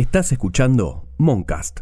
Estás 0.00 0.32
escuchando 0.32 1.06
Moncast. 1.18 1.80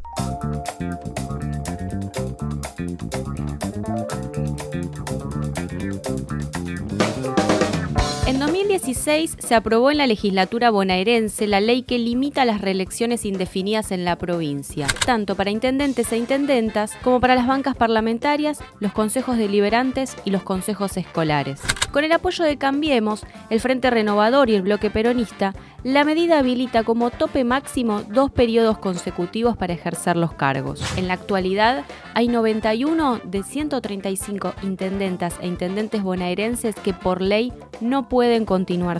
2016 8.79 9.37
se 9.41 9.55
aprobó 9.57 9.91
en 9.91 9.99
la 9.99 10.07
legislatura 10.07 10.71
bonaerense 10.71 11.49
la 11.49 11.61
ley 11.61 11.83
que 11.83 11.99
limita 11.99 12.45
las 12.45 12.61
reelecciones 12.61 13.25
indefinidas 13.25 13.91
en 13.91 14.05
la 14.05 14.17
provincia, 14.17 14.87
tanto 15.05 15.35
para 15.35 15.51
intendentes 15.51 16.13
e 16.13 16.17
intendentas 16.17 16.93
como 17.03 17.21
para 17.21 17.35
las 17.35 17.49
bancas 17.49 17.77
parlamentarias, 17.77 18.61
los 18.79 18.93
consejos 18.93 19.37
deliberantes 19.37 20.17
y 20.25 20.31
los 20.31 20.45
consejos 20.45 20.97
escolares. 20.97 21.61
Con 21.91 22.05
el 22.05 22.13
apoyo 22.13 22.45
de 22.45 22.57
Cambiemos, 22.57 23.27
el 23.51 23.61
Frente 23.61 23.91
Renovador 23.91 24.49
y 24.49 24.55
el 24.55 24.63
Bloque 24.63 24.91
Peronista, 24.91 25.55
la 25.83 26.05
medida 26.05 26.39
habilita 26.39 26.83
como 26.83 27.11
tope 27.11 27.45
máximo 27.45 28.03
dos 28.03 28.31
periodos 28.31 28.79
consecutivos 28.79 29.57
para 29.57 29.73
ejercer 29.73 30.17
los 30.17 30.33
cargos. 30.33 30.83
En 30.97 31.09
la 31.09 31.15
actualidad 31.15 31.85
hay 32.15 32.29
91 32.29 33.21
de 33.25 33.43
135 33.43 34.55
intendentas 34.63 35.35
e 35.41 35.47
intendentes 35.47 36.03
bonaerenses 36.03 36.75
que 36.75 36.93
por 36.93 37.23
ley 37.23 37.53
no 37.81 38.09
pueden 38.09 38.45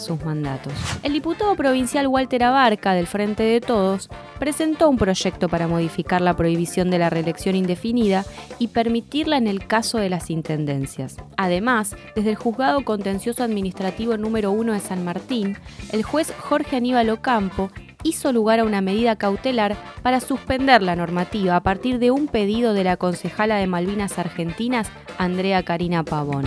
sus 0.01 0.25
mandatos. 0.25 0.73
El 1.03 1.13
diputado 1.13 1.55
provincial 1.55 2.07
Walter 2.07 2.45
Abarca, 2.45 2.95
del 2.95 3.07
Frente 3.07 3.43
de 3.43 3.61
Todos, 3.61 4.09
presentó 4.39 4.89
un 4.89 4.97
proyecto 4.97 5.49
para 5.49 5.69
modificar 5.69 6.23
la 6.23 6.35
prohibición 6.35 6.91
de 6.91 6.99
la 6.99 7.11
reelección 7.11 7.55
indefinida 7.55 8.25
y 8.59 8.69
permitirla 8.69 9.37
en 9.37 9.47
el 9.47 9.67
caso 9.67 9.99
de 9.99 10.09
las 10.09 10.31
intendencias. 10.31 11.17
Además, 11.37 11.97
desde 12.17 12.31
el 12.31 12.37
Juzgado 12.37 12.83
Contencioso 12.85 13.43
Administrativo 13.43 14.17
número 14.17 14.53
1 14.53 14.73
de 14.73 14.81
San 14.81 15.05
Martín, 15.05 15.59
el 15.93 16.03
juez 16.03 16.33
Jorge 16.39 16.77
Aníbal 16.77 17.11
Ocampo 17.11 17.71
hizo 18.05 18.33
lugar 18.33 18.61
a 18.61 18.65
una 18.65 18.81
medida 18.81 19.17
cautelar 19.17 19.77
para 20.03 20.21
suspender 20.21 20.83
la 20.83 20.97
normativa 20.97 21.57
a 21.57 21.63
partir 21.63 21.99
de 21.99 22.11
un 22.11 22.29
pedido 22.29 22.73
de 22.73 22.85
la 22.85 22.97
concejala 22.97 23.57
de 23.57 23.67
Malvinas 23.67 24.19
Argentinas, 24.19 24.89
Andrea 25.19 25.63
Karina 25.63 26.05
Pavón. 26.05 26.47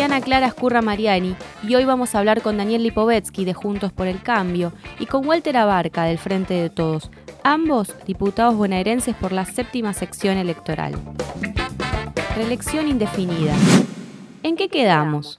Soy 0.00 0.06
Ana 0.06 0.22
Clara 0.22 0.46
Escurra 0.46 0.80
Mariani 0.80 1.36
y 1.62 1.74
hoy 1.74 1.84
vamos 1.84 2.14
a 2.14 2.20
hablar 2.20 2.40
con 2.40 2.56
Daniel 2.56 2.82
Lipovetsky 2.84 3.44
de 3.44 3.52
Juntos 3.52 3.92
por 3.92 4.06
el 4.06 4.22
Cambio 4.22 4.72
y 4.98 5.04
con 5.04 5.26
Walter 5.26 5.58
Abarca 5.58 6.04
del 6.04 6.16
Frente 6.16 6.54
de 6.54 6.70
Todos, 6.70 7.10
ambos 7.44 7.94
diputados 8.06 8.56
bonaerenses 8.56 9.14
por 9.14 9.32
la 9.32 9.44
séptima 9.44 9.92
sección 9.92 10.38
electoral. 10.38 10.94
Reelección 12.34 12.88
indefinida. 12.88 13.54
¿En 14.42 14.56
qué 14.56 14.70
quedamos? 14.70 15.38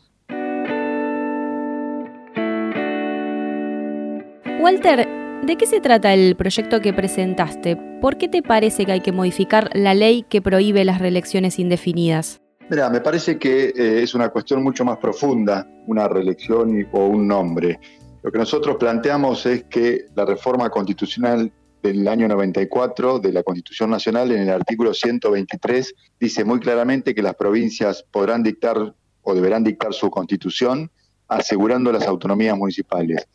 Walter, 4.60 5.10
¿de 5.42 5.58
qué 5.58 5.66
se 5.66 5.82
trata 5.82 6.14
el 6.14 6.36
proyecto 6.36 6.82
que 6.82 6.94
presentaste? 6.94 7.78
¿Por 8.00 8.20
qué 8.20 8.28
te 8.28 8.44
parece 8.44 8.86
que 8.86 8.92
hay 8.92 9.02
que 9.02 9.12
modificar 9.12 9.72
la 9.74 9.96
ley 9.96 10.24
que 10.30 10.40
prohíbe 10.40 10.86
las 10.86 11.00
reelecciones 11.00 11.58
indefinidas? 11.58 12.41
Mira, 12.72 12.90
me 12.90 13.02
parece 13.02 13.38
que 13.38 13.66
eh, 13.66 14.02
es 14.02 14.16
una 14.16 14.30
cuestión 14.30 14.64
mucho 14.64 14.86
más 14.86 14.98
profunda, 14.98 15.68
una 15.88 16.08
reelección 16.08 16.88
o 16.94 17.06
un 17.06 17.28
nombre. 17.28 17.78
Lo 18.24 18.32
que 18.32 18.38
nosotros 18.38 18.78
planteamos 18.78 19.46
es 19.46 19.66
que 19.66 20.06
la 20.16 20.24
reforma 20.24 20.70
constitucional 20.70 21.52
del 21.84 22.08
año 22.08 22.30
94 22.30 23.20
de 23.20 23.34
la 23.34 23.44
Constitución 23.44 23.90
Nacional, 23.90 24.32
en 24.32 24.44
el 24.44 24.52
artículo 24.52 24.94
123, 24.94 25.94
dice 26.18 26.46
muy 26.46 26.62
claramente 26.62 27.14
que 27.14 27.22
las 27.22 27.36
provincias 27.36 28.06
podrán 28.10 28.42
dictar 28.42 28.96
o 29.22 29.36
deberán 29.36 29.66
dictar 29.66 29.94
su 29.94 30.10
constitución 30.10 30.90
asegurando 31.28 31.92
las 31.92 32.08
autonomías 32.08 32.58
municipales. 32.58 33.28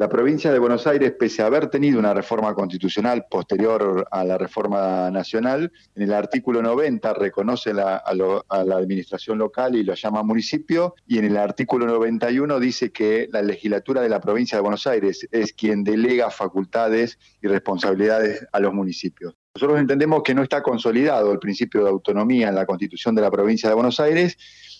La 0.00 0.08
provincia 0.08 0.50
de 0.50 0.58
Buenos 0.58 0.86
Aires, 0.86 1.12
pese 1.12 1.42
a 1.42 1.46
haber 1.46 1.66
tenido 1.66 1.98
una 1.98 2.14
reforma 2.14 2.54
constitucional 2.54 3.26
posterior 3.30 4.08
a 4.10 4.24
la 4.24 4.38
reforma 4.38 5.10
nacional, 5.10 5.70
en 5.94 6.02
el 6.02 6.14
artículo 6.14 6.62
90 6.62 7.12
reconoce 7.12 7.72
a, 7.72 8.14
la 8.14 8.76
administración 8.76 9.36
local 9.36 9.76
y 9.76 9.84
lo 9.84 9.92
llama 9.92 10.22
municipio, 10.22 10.94
y 11.06 11.18
en 11.18 11.26
el 11.26 11.36
artículo 11.36 11.84
91 11.84 12.58
dice 12.60 12.90
que 12.90 13.28
la 13.30 13.42
legislatura 13.42 14.00
de 14.00 14.08
la 14.08 14.22
provincia 14.22 14.56
de 14.56 14.62
Buenos 14.62 14.86
Aires 14.86 15.28
es 15.30 15.52
quien 15.52 15.84
delega 15.84 16.30
facultades 16.30 17.18
y 17.42 17.48
responsabilidades 17.48 18.46
a 18.52 18.58
los 18.58 18.72
municipios. 18.72 19.34
Nosotros 19.54 19.80
entendemos 19.80 20.22
que 20.22 20.34
no 20.34 20.42
está 20.42 20.62
consolidado 20.62 21.30
el 21.30 21.38
principio 21.38 21.84
de 21.84 21.90
autonomía 21.90 22.48
en 22.48 22.54
la 22.54 22.64
constitución 22.64 23.14
de 23.14 23.20
la 23.20 23.30
provincia 23.30 23.68
de 23.68 23.74
Buenos 23.74 24.00
Aires 24.00 24.38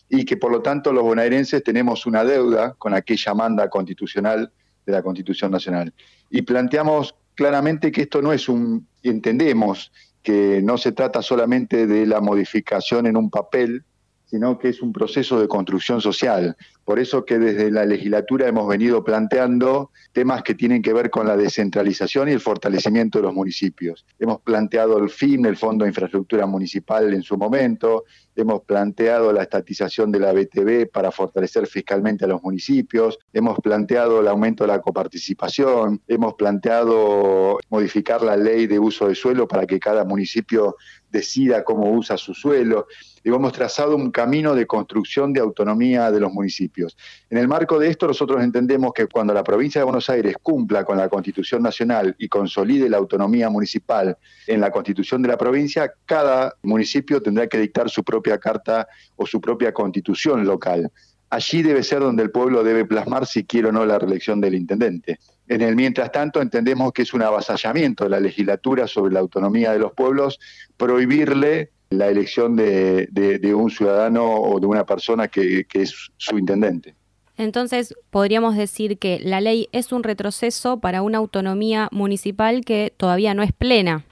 y 0.09 0.25
que 0.25 0.39
por 0.39 0.51
lo 0.51 0.63
tanto 0.63 0.95
los 0.95 1.05
bonaerenses 1.05 1.63
tenemos 1.63 2.07
una 2.07 2.25
deuda 2.25 2.73
con 2.79 2.95
aquella 2.95 3.35
manda 3.35 3.69
constitucional 3.69 4.51
de 4.91 4.97
la 4.97 5.03
Constitución 5.03 5.51
Nacional. 5.51 5.93
Y 6.31 6.43
planteamos 6.43 7.15
claramente 7.35 7.91
que 7.91 8.03
esto 8.03 8.21
no 8.21 8.33
es 8.33 8.49
un, 8.49 8.87
entendemos 9.03 9.93
que 10.23 10.61
no 10.63 10.77
se 10.77 10.93
trata 10.93 11.23
solamente 11.23 11.87
de 11.87 12.07
la 12.07 12.21
modificación 12.21 13.07
en 13.07 13.17
un 13.17 13.31
papel, 13.31 13.85
sino 14.31 14.59
que 14.59 14.69
es 14.69 14.81
un 14.81 14.93
proceso 14.93 15.41
de 15.41 15.49
construcción 15.49 16.01
social. 16.01 16.57
Por 16.85 17.01
eso 17.01 17.25
que 17.25 17.39
desde 17.39 17.71
la 17.71 17.85
legislatura 17.85 18.47
hemos 18.47 18.69
venido 18.69 19.03
planteando 19.03 19.91
temas 20.13 20.45
que 20.45 20.55
tienen 20.55 20.83
que 20.83 20.93
ver 20.93 21.11
con 21.11 21.27
la 21.27 21.37
descentralización 21.37 22.29
y 22.29 22.33
el 22.33 22.41
fortalecimiento 22.41 23.19
de 23.19 23.25
los 23.25 23.35
municipios. 23.35 24.07
Hemos 24.21 24.41
planteado 24.41 24.99
el 24.99 25.11
FIM, 25.11 25.47
el 25.47 25.57
Fondo 25.57 25.85
de 25.85 25.91
Infraestructura 25.91 26.47
Municipal 26.47 27.13
en 27.13 27.23
su 27.23 27.37
momento, 27.37 28.05
hemos 28.37 28.63
planteado 28.63 29.33
la 29.33 29.43
estatización 29.43 30.11
de 30.13 30.21
la 30.21 30.33
BTV 30.33 30.91
para 30.91 31.11
fortalecer 31.11 31.67
fiscalmente 31.67 32.25
a 32.25 32.29
los 32.29 32.43
municipios, 32.43 33.19
hemos 33.33 33.59
planteado 33.59 34.21
el 34.21 34.29
aumento 34.29 34.65
de 34.65 34.69
la 34.69 34.81
coparticipación, 34.81 36.01
hemos 36.07 36.35
planteado 36.35 37.59
modificar 37.69 38.23
la 38.23 38.37
ley 38.37 38.67
de 38.67 38.79
uso 38.79 39.09
de 39.09 39.15
suelo 39.15 39.47
para 39.47 39.67
que 39.67 39.81
cada 39.81 40.05
municipio 40.05 40.77
decida 41.11 41.65
cómo 41.65 41.91
usa 41.91 42.17
su 42.17 42.35
suelo. 42.35 42.87
Y 43.23 43.29
hemos 43.29 43.53
trazado 43.53 43.97
un 43.97 44.11
camino 44.11 44.55
de 44.55 44.67
construcción 44.67 45.33
de 45.33 45.41
autonomía 45.41 46.11
de 46.11 46.21
los 46.21 46.33
municipios. 46.33 46.97
En 47.29 47.39
el 47.39 47.49
marco 47.49 47.79
de 47.79 47.89
esto, 47.89 48.07
nosotros 48.07 48.43
entendemos 48.43 48.93
que 48.95 49.07
cuando 49.07 49.35
la 49.35 49.45
provincia 49.45 49.81
de 49.81 49.85
Buenos 49.85 50.09
Aires 50.09 50.37
cumpla 50.43 50.85
con 50.85 50.97
la 50.97 51.09
Constitución 51.09 51.63
Nacional 51.63 52.15
y 52.19 52.29
consolide 52.29 52.89
la 52.89 52.97
autonomía 52.97 53.51
municipal 53.51 54.17
en 54.47 54.61
la 54.61 54.71
Constitución 54.71 55.23
de 55.23 55.29
la 55.29 55.37
provincia, 55.37 55.93
cada 56.07 56.55
municipio 56.63 57.21
tendrá 57.23 57.47
que 57.47 57.59
dictar 57.59 57.91
su 57.91 58.03
propia 58.03 58.39
carta 58.39 58.89
o 59.17 59.27
su 59.27 59.41
propia 59.41 59.73
constitución 59.73 60.45
local. 60.45 60.91
Allí 61.31 61.63
debe 61.63 61.85
ser 61.85 62.01
donde 62.01 62.25
el 62.25 62.31
pueblo 62.33 62.65
debe 62.65 62.85
plasmar 62.85 63.25
si 63.25 63.45
quiere 63.45 63.69
o 63.69 63.73
no 63.73 63.87
la 63.87 63.99
reelección 63.99 64.41
del 64.41 64.55
intendente. 64.55 65.21
En 65.47 65.63
el 65.63 65.77
mientras 65.77 66.11
tanto, 66.11 66.43
entendemos 66.43 66.93
que 66.93 67.03
es 67.03 67.15
un 67.15 67.23
avasallamiento 67.23 68.05
de 68.05 68.11
la 68.11 68.21
legislatura 68.21 68.89
sobre 68.89 69.13
la 69.13 69.21
autonomía 69.21 69.73
de 69.73 69.79
los 69.79 69.93
pueblos 69.93 70.41
prohibirle 70.77 71.71
la 71.91 72.09
elección 72.09 72.55
de, 72.57 73.53
un 73.55 73.71
ciudadano 73.71 74.25
o 74.25 74.61
de 74.61 74.67
una 74.67 74.87
persona 74.87 75.29
que, 75.29 75.67
es 75.73 76.11
su 76.17 76.39
intendente. 76.39 76.95
Entonces, 77.37 77.95
podríamos 78.11 78.57
decir 78.57 78.99
que 78.99 79.19
la 79.19 79.41
ley 79.41 79.69
es 79.73 79.93
un 79.93 80.03
retroceso 80.03 80.79
para 80.79 81.03
una 81.03 81.19
autonomía 81.19 81.89
municipal 81.91 82.65
que 82.65 82.93
todavía 82.97 83.35
no 83.35 83.43
es 83.43 83.53
plena. 83.53 84.05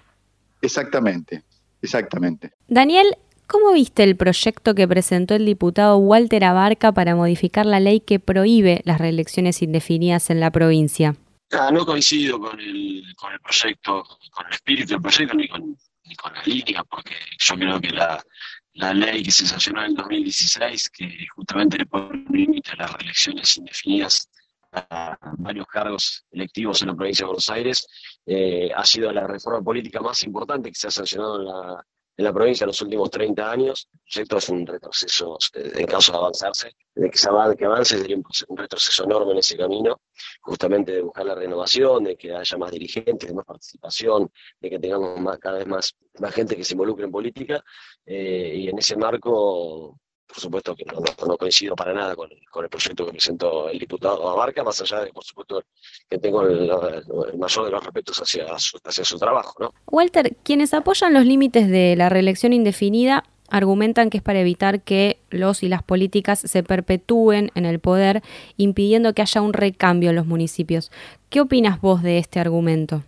Exactamente, 0.61 1.43
exactamente. 1.83 2.53
Daniel, 2.67 3.07
¿cómo 3.47 3.73
viste 3.73 4.03
el 4.03 4.17
proyecto 4.17 4.75
que 4.75 4.89
presentó 4.89 5.35
el 5.35 5.45
diputado 5.45 5.99
Walter 5.99 6.45
Abarca 6.45 6.93
para 6.93 7.15
modificar 7.15 7.67
la 7.67 7.81
ley 7.81 8.01
que 8.01 8.19
prohíbe 8.19 8.81
las 8.85 8.99
reelecciones 8.99 9.63
indefinidas 9.63 10.31
en 10.31 10.41
la 10.41 10.51
provincia? 10.51 11.15
Ah, 11.53 11.71
no 11.73 11.87
coincido 11.87 12.41
con 12.41 12.59
el, 12.59 13.05
con 13.17 13.33
el 13.33 13.41
proyecto, 13.41 14.05
con 14.33 14.47
el 14.47 14.53
espíritu 14.53 14.95
del 14.95 15.03
proyecto 15.03 15.35
ni 15.35 15.49
con 15.49 15.77
ni 16.09 16.15
con 16.17 16.33
la 16.35 16.43
línea, 16.43 16.83
porque 16.85 17.15
yo 17.39 17.55
creo 17.57 17.81
que 17.81 17.91
la, 17.91 18.23
la 18.75 18.95
ley 18.95 19.23
que 19.23 19.31
se 19.31 19.47
sancionó 19.47 19.83
en 19.83 19.91
el 19.91 19.97
2016, 19.97 20.89
que 20.91 21.27
justamente 21.35 21.79
le 21.79 21.87
pone 21.87 22.25
límite 22.31 22.73
a 22.73 22.77
las 22.77 22.93
reelecciones 22.93 23.57
indefinidas 23.57 24.29
a 24.73 25.17
varios 25.39 25.67
cargos 25.67 26.25
electivos 26.31 26.83
en 26.83 26.89
la 26.89 26.95
provincia 26.95 27.25
de 27.25 27.29
Buenos 27.29 27.51
Aires, 27.51 27.87
eh, 28.27 28.71
ha 28.75 28.85
sido 28.85 29.11
la 29.13 29.27
reforma 29.27 29.63
política 29.63 30.01
más 30.01 30.23
importante 30.25 30.71
que 30.71 30.79
se 30.79 30.89
ha 30.89 30.91
sancionado 30.91 31.41
en 31.41 31.47
la, 31.47 31.87
en 32.19 32.25
la 32.25 32.33
provincia 32.33 32.65
en 32.65 32.69
los 32.69 32.83
últimos 32.83 33.11
30 33.11 33.51
años. 33.51 33.89
El 33.93 34.01
proyecto 34.27 34.37
es 34.39 34.49
un 34.49 34.67
retroceso, 34.67 35.39
eh, 35.55 35.73
en 35.77 35.87
caso 35.87 36.13
de 36.13 36.19
avanzarse, 36.19 36.73
de 36.95 37.11
que 37.11 37.19
que 37.57 37.65
avance 37.65 37.97
sería 37.97 38.17
un 38.17 38.57
retroceso 38.57 39.05
enorme 39.05 39.33
en 39.33 39.39
ese 39.39 39.57
camino, 39.57 40.01
justamente 40.41 40.93
de 40.93 41.03
buscar 41.03 41.25
la 41.25 41.37
renovación, 41.37 42.05
de 42.05 42.17
que 42.17 42.35
haya 42.35 42.59
más 42.59 42.73
dirigentes, 42.73 43.29
de 43.29 43.35
más 43.35 43.45
participación, 43.45 44.31
de 44.61 44.69
que 44.69 44.79
tengamos 44.81 45.21
más, 45.21 45.39
cada 45.39 45.59
vez 45.59 45.67
más, 45.69 45.95
más 46.19 46.35
gente 46.35 46.57
que 46.57 46.65
se 46.65 46.75
involucre 46.75 47.05
en 47.05 47.13
política, 47.13 47.63
eh, 48.05 48.53
y 48.57 48.69
en 48.69 48.79
ese 48.79 48.97
marco 48.97 50.01
por 50.29 50.41
supuesto 50.41 50.77
que 50.77 50.85
no, 50.85 51.37
coincido 51.37 51.75
para 51.75 51.95
nada 51.95 52.15
con, 52.15 52.31
el 52.31 52.69
proyecto 52.69 53.07
que 53.07 53.13
presentó 53.13 53.71
el 53.71 53.79
diputado 53.79 54.29
Abarca, 54.29 54.63
más 54.63 54.81
allá 54.83 55.01
de, 55.01 55.13
por 55.13 55.25
supuesto, 55.25 55.63
que 56.09 56.19
tengo 56.19 56.43
el, 56.43 56.71
mayor 57.39 57.65
de 57.65 57.71
los 57.71 57.83
respetos 57.83 58.19
hacia 58.19 58.59
su, 58.59 58.79
hacia 58.85 59.05
su 59.05 59.19
trabajo. 59.19 59.55
¿no? 59.59 59.73
Walter, 59.87 60.37
quienes 60.43 60.75
apoyan 60.75 61.15
los 61.15 61.25
límites 61.25 61.69
de 61.69 61.97
la 61.97 62.09
reelección 62.11 62.53
indefinida 62.53 63.25
argumentan 63.51 64.11
que 64.11 64.19
es 64.19 64.23
para 64.23 64.41
evitar 64.41 64.83
que 64.83 65.19
los 65.31 65.63
y 65.63 65.69
las 65.69 65.83
políticas 65.83 66.41
se 66.41 66.63
perpetúen 66.63 67.51
en 67.55 67.65
el 67.65 67.79
poder, 67.79 68.23
impidiendo 68.59 69.15
que 69.15 69.23
haya 69.23 69.41
un 69.41 69.55
recambio 69.55 70.11
en 70.11 70.17
los 70.17 70.27
municipios. 70.27 70.93
¿Qué 71.31 71.41
opinas 71.41 71.81
vos 71.81 72.03
de 72.03 72.19
este 72.19 72.39
argumento? 72.41 73.03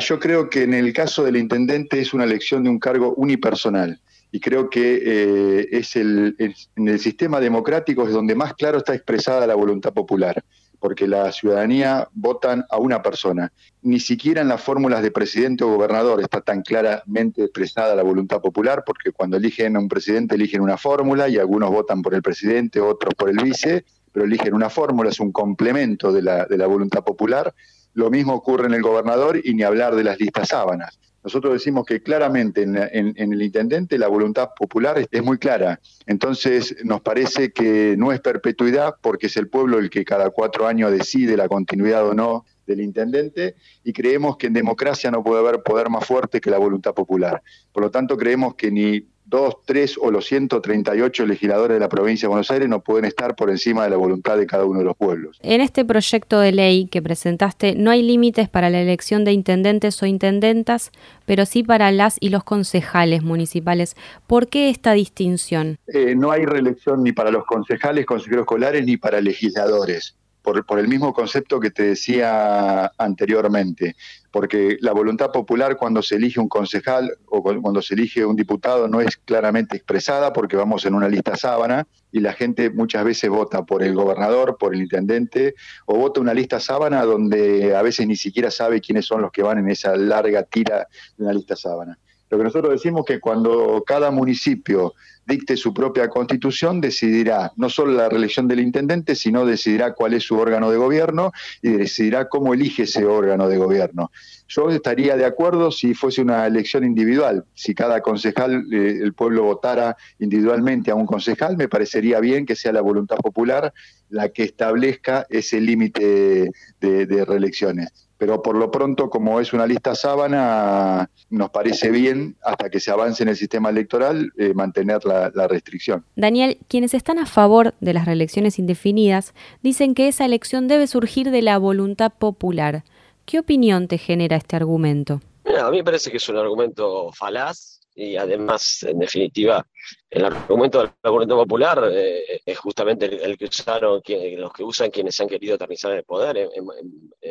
yo 0.00 0.20
creo 0.20 0.50
que 0.50 0.64
en 0.64 0.74
el 0.74 0.92
caso 0.92 1.24
del 1.24 1.38
intendente 1.38 2.00
es 2.00 2.12
una 2.12 2.24
elección 2.24 2.62
de 2.64 2.68
un 2.68 2.78
cargo 2.78 3.14
unipersonal 3.16 3.98
y 4.32 4.40
creo 4.40 4.70
que 4.70 5.00
eh, 5.04 5.68
es 5.72 5.96
el, 5.96 6.36
en 6.38 6.88
el 6.88 6.98
sistema 6.98 7.40
democrático 7.40 8.06
es 8.06 8.12
donde 8.12 8.34
más 8.34 8.54
claro 8.54 8.78
está 8.78 8.94
expresada 8.94 9.46
la 9.46 9.54
voluntad 9.54 9.92
popular 9.92 10.42
porque 10.80 11.06
la 11.06 11.30
ciudadanía 11.30 12.08
votan 12.12 12.64
a 12.70 12.78
una 12.78 13.02
persona. 13.02 13.52
Ni 13.82 14.00
siquiera 14.00 14.40
en 14.40 14.48
las 14.48 14.62
fórmulas 14.62 15.02
de 15.02 15.10
presidente 15.10 15.62
o 15.62 15.68
gobernador 15.68 16.20
está 16.22 16.40
tan 16.40 16.62
claramente 16.62 17.44
expresada 17.44 17.94
la 17.94 18.02
voluntad 18.02 18.40
popular, 18.40 18.82
porque 18.84 19.12
cuando 19.12 19.36
eligen 19.36 19.76
a 19.76 19.78
un 19.78 19.88
presidente 19.88 20.34
eligen 20.34 20.62
una 20.62 20.78
fórmula 20.78 21.28
y 21.28 21.36
algunos 21.36 21.70
votan 21.70 22.02
por 22.02 22.14
el 22.14 22.22
presidente, 22.22 22.80
otros 22.80 23.14
por 23.14 23.28
el 23.28 23.36
vice, 23.36 23.84
pero 24.10 24.24
eligen 24.24 24.54
una 24.54 24.70
fórmula, 24.70 25.10
es 25.10 25.20
un 25.20 25.32
complemento 25.32 26.10
de 26.12 26.22
la, 26.22 26.46
de 26.46 26.56
la 26.56 26.66
voluntad 26.66 27.04
popular. 27.04 27.54
Lo 27.92 28.10
mismo 28.10 28.34
ocurre 28.34 28.66
en 28.66 28.74
el 28.74 28.82
gobernador 28.82 29.38
y 29.44 29.52
ni 29.54 29.62
hablar 29.62 29.94
de 29.94 30.04
las 30.04 30.18
listas 30.18 30.48
sábanas. 30.48 30.98
Nosotros 31.22 31.52
decimos 31.52 31.84
que 31.84 32.02
claramente 32.02 32.62
en, 32.62 32.76
el 33.16 33.42
intendente 33.42 33.98
la 33.98 34.08
voluntad 34.08 34.50
popular 34.56 35.06
es, 35.10 35.22
muy 35.22 35.38
clara. 35.38 35.80
Entonces 36.06 36.76
nos 36.82 37.02
parece 37.02 37.52
que 37.52 37.94
no 37.98 38.10
es 38.12 38.20
perpetuidad 38.20 38.94
porque 39.02 39.26
es 39.26 39.36
el 39.36 39.48
pueblo 39.48 39.78
el 39.78 39.90
que 39.90 40.04
cada 40.04 40.30
cuatro 40.30 40.66
años 40.66 40.90
decide 40.90 41.36
la 41.36 41.48
continuidad 41.48 42.08
o 42.08 42.14
no 42.14 42.46
del 42.66 42.80
intendente 42.80 43.56
y 43.84 43.92
creemos 43.92 44.36
que 44.36 44.46
en 44.46 44.54
democracia 44.54 45.10
no 45.10 45.22
puede 45.22 45.40
haber 45.40 45.62
poder 45.62 45.90
más 45.90 46.06
fuerte 46.06 46.40
que 46.40 46.50
la 46.50 46.58
voluntad 46.58 46.94
popular. 46.94 47.42
Por 47.72 47.82
lo 47.82 47.90
tanto 47.90 48.16
creemos 48.16 48.54
que 48.54 48.70
ni 48.70 49.06
dos, 49.30 49.58
tres 49.64 49.96
o 49.98 50.10
los 50.10 50.26
138 50.26 51.24
legisladores 51.24 51.76
de 51.76 51.80
la 51.80 51.88
provincia 51.88 52.26
de 52.26 52.30
Buenos 52.30 52.50
Aires 52.50 52.68
no 52.68 52.80
pueden 52.80 53.04
estar 53.04 53.36
por 53.36 53.48
encima 53.48 53.84
de 53.84 53.90
la 53.90 53.96
voluntad 53.96 54.36
de 54.36 54.46
cada 54.46 54.64
uno 54.64 54.80
de 54.80 54.84
los 54.84 54.96
pueblos. 54.96 55.38
En 55.42 55.60
este 55.60 55.84
proyecto 55.84 56.40
de 56.40 56.52
ley 56.52 56.86
que 56.86 57.00
presentaste 57.00 57.76
no 57.76 57.92
hay 57.92 58.02
límites 58.02 58.48
para 58.48 58.68
la 58.68 58.80
elección 58.80 59.24
de 59.24 59.32
intendentes 59.32 60.02
o 60.02 60.06
intendentas, 60.06 60.90
pero 61.24 61.46
sí 61.46 61.62
para 61.62 61.92
las 61.92 62.16
y 62.18 62.30
los 62.30 62.42
concejales 62.42 63.22
municipales. 63.22 63.96
¿Por 64.26 64.48
qué 64.48 64.68
esta 64.68 64.92
distinción? 64.92 65.78
Eh, 65.86 66.14
no 66.16 66.32
hay 66.32 66.44
reelección 66.44 67.04
ni 67.04 67.12
para 67.12 67.30
los 67.30 67.44
concejales, 67.46 68.04
consejeros 68.06 68.42
escolares, 68.42 68.84
ni 68.84 68.96
para 68.96 69.20
legisladores 69.20 70.16
por, 70.42 70.78
el 70.78 70.88
mismo 70.88 71.12
concepto 71.12 71.60
que 71.60 71.70
te 71.70 71.82
decía 71.84 72.90
anteriormente, 72.98 73.96
porque 74.30 74.76
la 74.80 74.92
voluntad 74.92 75.30
popular 75.32 75.76
cuando 75.76 76.02
se 76.02 76.16
elige 76.16 76.40
un 76.40 76.48
concejal 76.48 77.10
o 77.26 77.42
cuando 77.42 77.82
se 77.82 77.94
elige 77.94 78.24
un 78.24 78.36
diputado 78.36 78.88
no 78.88 79.00
es 79.00 79.16
claramente 79.16 79.76
expresada 79.76 80.32
porque 80.32 80.56
vamos 80.56 80.84
en 80.86 80.94
una 80.94 81.08
lista 81.08 81.36
sábana 81.36 81.86
y 82.12 82.20
la 82.20 82.32
gente 82.32 82.70
muchas 82.70 83.04
veces 83.04 83.30
vota 83.30 83.64
por 83.64 83.82
el 83.82 83.94
gobernador, 83.94 84.56
por 84.58 84.74
el 84.74 84.82
intendente 84.82 85.54
o 85.86 85.96
vota 85.96 86.20
una 86.20 86.34
lista 86.34 86.60
sábana 86.60 87.04
donde 87.04 87.74
a 87.74 87.82
veces 87.82 88.06
ni 88.06 88.16
siquiera 88.16 88.50
sabe 88.50 88.80
quiénes 88.80 89.06
son 89.06 89.22
los 89.22 89.32
que 89.32 89.42
van 89.42 89.58
en 89.58 89.70
esa 89.70 89.96
larga 89.96 90.42
tira 90.44 90.86
de 91.16 91.24
una 91.24 91.32
lista 91.32 91.56
sábana. 91.56 91.98
Lo 92.30 92.38
que 92.38 92.44
nosotros 92.44 92.72
decimos 92.72 93.04
que 93.04 93.18
cuando 93.18 93.82
cada 93.84 94.12
municipio 94.12 94.94
dicte 95.26 95.56
su 95.56 95.74
propia 95.74 96.08
constitución, 96.08 96.80
decidirá 96.80 97.52
no 97.56 97.68
solo 97.68 97.92
la 97.92 98.08
reelección 98.08 98.46
del 98.46 98.60
intendente, 98.60 99.16
sino 99.16 99.44
decidirá 99.44 99.94
cuál 99.94 100.14
es 100.14 100.24
su 100.24 100.38
órgano 100.38 100.70
de 100.70 100.76
gobierno 100.76 101.32
y 101.60 101.70
decidirá 101.70 102.28
cómo 102.28 102.54
elige 102.54 102.84
ese 102.84 103.04
órgano 103.04 103.48
de 103.48 103.58
gobierno. 103.58 104.10
Yo 104.46 104.70
estaría 104.70 105.16
de 105.16 105.24
acuerdo 105.24 105.72
si 105.72 105.94
fuese 105.94 106.22
una 106.22 106.46
elección 106.46 106.84
individual. 106.84 107.44
Si 107.54 107.74
cada 107.74 108.00
concejal, 108.00 108.64
eh, 108.72 108.98
el 109.02 109.12
pueblo 109.12 109.44
votara 109.44 109.96
individualmente 110.20 110.92
a 110.92 110.94
un 110.94 111.06
concejal, 111.06 111.56
me 111.56 111.68
parecería 111.68 112.20
bien 112.20 112.46
que 112.46 112.56
sea 112.56 112.72
la 112.72 112.80
voluntad 112.80 113.16
popular 113.16 113.72
la 114.08 114.28
que 114.28 114.44
establezca 114.44 115.26
ese 115.30 115.60
límite 115.60 116.50
de 116.80 117.24
reelecciones 117.24 118.09
pero 118.20 118.42
por 118.42 118.54
lo 118.54 118.70
pronto, 118.70 119.08
como 119.08 119.40
es 119.40 119.54
una 119.54 119.66
lista 119.66 119.94
sábana, 119.94 121.08
nos 121.30 121.48
parece 121.48 121.90
bien, 121.90 122.36
hasta 122.42 122.68
que 122.68 122.78
se 122.78 122.90
avance 122.90 123.22
en 123.22 123.30
el 123.30 123.36
sistema 123.36 123.70
electoral, 123.70 124.30
eh, 124.36 124.52
mantener 124.52 125.06
la, 125.06 125.32
la, 125.34 125.48
restricción. 125.48 126.04
Daniel, 126.16 126.58
quienes 126.68 126.92
están 126.92 127.18
a 127.18 127.24
favor 127.24 127.72
de 127.80 127.94
las 127.94 128.04
reelecciones 128.04 128.58
indefinidas 128.58 129.32
dicen 129.62 129.94
que 129.94 130.06
esa 130.06 130.26
elección 130.26 130.68
debe 130.68 130.86
surgir 130.86 131.30
de 131.30 131.40
la 131.40 131.56
voluntad 131.56 132.12
popular. 132.12 132.84
¿Qué 133.24 133.38
opinión 133.38 133.88
te 133.88 133.96
genera 133.96 134.36
este 134.36 134.54
argumento? 134.54 135.22
a 135.58 135.70
mí 135.70 135.78
me 135.78 135.84
parece 135.84 136.10
que 136.10 136.18
es 136.18 136.28
un 136.28 136.36
argumento 136.36 137.10
falaz 137.12 137.79
y 137.94 138.16
además, 138.16 138.82
en 138.84 138.98
definitiva, 138.98 139.66
el 140.08 140.24
argumento 140.24 140.82
de 140.82 140.90
la 141.02 141.10
voluntad 141.10 141.36
popular 141.36 141.90
eh, 141.92 142.40
es 142.44 142.58
justamente 142.58 143.06
el, 143.06 143.36
que 143.36 143.46
usaron 143.46 144.00
los 144.04 144.52
que 144.52 144.62
usan 144.62 144.90
quienes 144.90 145.20
han 145.20 145.28
querido 145.28 145.56
eternizar 145.56 145.92
el 145.92 146.04
poder 146.04 146.36
en, 146.36 146.66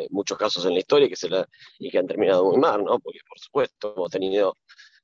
muchos 0.10 0.38
casos 0.38 0.66
en 0.66 0.74
la 0.74 0.80
historia 0.80 1.08
que 1.08 1.16
se 1.16 1.30
y 1.80 1.90
que 1.90 1.98
han 1.98 2.08
terminado 2.08 2.46
muy 2.46 2.58
mal, 2.58 2.84
¿no? 2.84 3.00
Porque, 3.00 3.20
por 3.28 3.40
supuesto, 3.40 3.94
hemos 3.96 4.12
tenido 4.12 4.58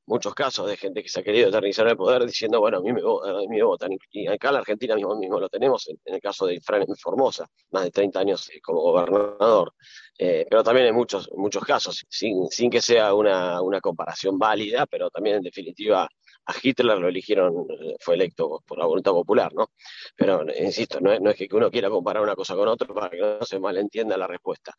muchos 0.08 0.34
casos 0.34 0.68
de 0.68 0.78
gente 0.78 1.02
que 1.02 1.10
se 1.10 1.20
ha 1.20 1.24
querido 1.24 1.50
eternizar 1.50 1.88
el 1.88 1.98
poder 1.98 2.26
diciendo, 2.26 2.60
bueno, 2.60 2.78
a 2.78 2.82
mí 2.82 2.94
me, 2.94 3.02
a 3.02 3.38
mí 3.40 3.48
me 3.48 3.64
votan. 3.64 3.92
Y 4.12 4.28
acá 4.28 4.50
en 4.50 4.54
la 4.56 4.60
Argentina 4.60 4.96
mismo, 4.96 5.16
mismo 5.16 5.40
lo 5.40 5.50
tenemos, 5.50 5.88
en, 5.88 5.98
el 6.06 6.22
caso 6.22 6.46
de 6.46 6.60
Fran 6.62 6.86
Formosa, 6.98 7.48
más 7.72 7.84
de 7.84 7.92
30 7.92 8.20
años 8.20 8.50
eh, 8.50 8.62
como 8.62 8.82
gobernador. 8.82 9.74
Eh, 10.18 10.46
pero 10.50 10.64
también 10.64 10.88
en 10.88 10.96
muchos, 10.96 11.30
muchos 11.36 11.64
casos, 11.64 12.06
sin, 12.10 12.48
sin 12.50 12.70
que 12.70 12.82
sea 12.82 13.14
una, 13.14 13.62
una 13.62 13.82
comparación 13.82 14.38
válida, 14.38 14.86
pero 14.86 15.10
también 15.10 15.38
en 15.38 15.44
definitiva 15.44 16.08
a 16.48 16.54
Hitler 16.62 16.98
lo 17.00 17.08
eligieron, 17.08 17.66
eh, 17.82 17.96
fue 18.00 18.16
electo 18.16 18.62
por 18.68 18.78
la 18.78 18.86
voluntad 18.86 19.12
popular, 19.12 19.52
¿no? 19.56 19.72
Pero, 20.16 20.46
insisto, 20.60 21.00
no 21.02 21.12
es, 21.12 21.20
no 21.20 21.32
es, 21.32 21.36
que 21.36 21.48
uno 21.52 21.72
quiera 21.72 21.90
comparar 21.90 22.22
una 22.22 22.36
cosa 22.36 22.56
con 22.56 22.68
otra 22.68 22.88
para 22.94 23.10
que 23.10 23.18
no 23.18 23.44
se 23.44 23.60
malentienda 23.60 24.16
la 24.16 24.28
respuesta. 24.28 24.74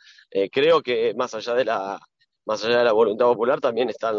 creo 0.53 0.81
que 0.81 1.13
más 1.15 1.35
allá 1.35 1.55
de 1.55 1.65
la 1.65 1.99
más 2.47 2.65
allá 2.65 2.79
de 2.79 2.85
la 2.85 2.93
voluntad 2.93 3.27
popular, 3.27 3.61
también 3.61 3.91
están 3.91 4.17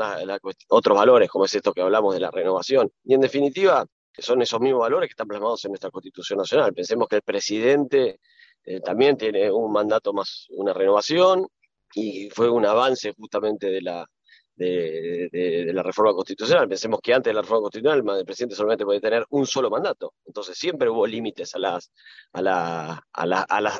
otros 0.70 0.98
valores, 0.98 1.30
como 1.30 1.46
es 1.46 1.56
esto 1.56 1.74
que 1.74 1.82
hablamos 1.82 2.14
de 2.14 2.20
la 2.20 2.30
renovación. 2.30 2.92
Y 3.04 3.14
en 3.14 3.22
definitiva, 3.22 3.86
son 4.18 4.42
esos 4.42 4.60
mismos 4.60 4.82
valores 4.82 5.08
que 5.08 5.14
están 5.14 5.28
plasmados 5.28 5.64
en 5.66 5.72
nuestra 5.72 5.90
Constitución 5.92 6.38
Nacional. 6.38 6.74
Pensemos 6.74 7.08
que 7.08 7.18
el 7.18 7.22
presidente 7.22 8.20
eh, 8.64 8.82
también 8.82 9.18
tiene 9.18 9.50
un 9.52 9.72
mandato 9.72 10.14
más, 10.14 10.48
una 10.52 10.74
renovación, 10.74 11.48
y 11.94 12.30
fue 12.30 12.50
un 12.50 12.66
avance 12.66 13.14
justamente 13.18 13.68
de 13.68 13.82
la, 13.82 14.06
de, 14.56 15.72
la 15.74 15.84
reforma 15.84 16.14
constitucional. 16.14 16.68
Pensemos 16.68 17.00
que 17.02 17.14
antes 17.14 17.32
de 17.32 17.36
la 17.36 17.42
reforma 17.42 17.64
constitucional 17.64 18.18
el 18.18 18.26
presidente 18.26 18.56
solamente 18.56 18.86
podía 18.86 19.00
tener 19.00 19.26
un 19.30 19.46
solo 19.46 19.70
mandato. 19.70 20.14
Entonces 20.26 20.58
siempre 20.58 20.90
hubo 20.90 21.08
límites 21.08 21.56
a 21.56 21.60
las, 21.60 21.92
a, 22.34 22.42
la, 22.42 23.08
a, 23.14 23.26
la, 23.26 23.42
a, 23.42 23.62
las, 23.62 23.80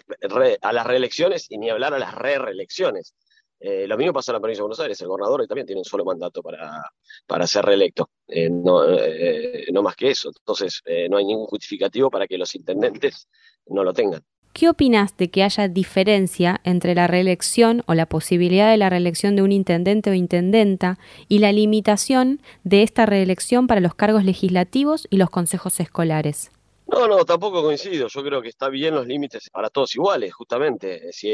a 0.62 0.74
las 0.74 0.88
reelecciones 0.88 1.48
y 1.50 1.58
ni 1.58 1.70
hablar 1.70 1.94
a 1.94 2.00
las 2.00 2.16
re-reelecciones. 2.16 3.14
Eh, 3.60 3.88
lo 3.88 3.98
mismo 3.98 4.14
pasa 4.14 4.32
en 4.32 4.36
la 4.36 4.40
provincia 4.40 4.62
de 4.62 4.64
Buenos 4.64 4.80
Aires, 4.80 5.02
el 5.02 5.08
gobernador 5.08 5.48
también 5.48 5.66
tiene 5.66 5.80
un 5.80 5.86
solo 5.86 6.06
mandato 6.06 6.42
para, 6.42 6.92
para 7.26 7.48
ser 7.48 7.66
reelecto, 7.66 8.10
eh, 8.28 8.50
no, 8.50 8.84
eh, 8.88 9.66
no, 9.72 9.82
más 9.82 9.96
que 9.96 10.12
eso. 10.12 10.30
Entonces, 10.30 10.84
no 11.10 11.18
hay 11.18 11.26
ningún 11.26 11.48
justificativo 11.48 12.10
para 12.10 12.28
que 12.28 12.38
los 12.38 12.54
intendentes 12.56 13.28
no 13.68 13.84
lo 13.84 13.94
tengan. 13.94 14.24
¿Qué 14.54 14.70
opinas 14.70 15.16
de 15.18 15.30
que 15.30 15.44
haya 15.44 15.68
diferencia 15.68 16.62
entre 16.64 16.96
la 16.96 17.06
reelección 17.06 17.84
o 17.86 17.94
la 17.94 18.08
posibilidad 18.08 18.72
de 18.72 18.78
la 18.78 18.90
reelección 18.90 19.36
de 19.36 19.44
un 19.44 19.52
intendente 19.52 20.10
o 20.10 20.14
intendenta 20.14 20.98
y 21.28 21.40
la 21.40 21.52
limitación 21.52 22.42
de 22.64 22.82
esta 22.82 23.06
reelección 23.06 23.68
para 23.68 23.82
los 23.82 23.94
cargos 23.94 24.24
legislativos 24.24 25.08
y 25.12 25.18
los 25.18 25.30
consejos 25.30 25.80
escolares? 25.80 26.50
No, 26.90 27.06
no, 27.06 27.26
tampoco 27.26 27.62
coincido. 27.62 28.08
Yo 28.08 28.24
creo 28.24 28.42
que 28.42 28.48
está 28.48 28.70
bien 28.70 28.96
los 28.96 29.06
límites 29.06 29.50
para 29.52 29.70
todos 29.70 29.94
iguales, 29.96 30.34
justamente. 30.34 31.12
Si 31.12 31.28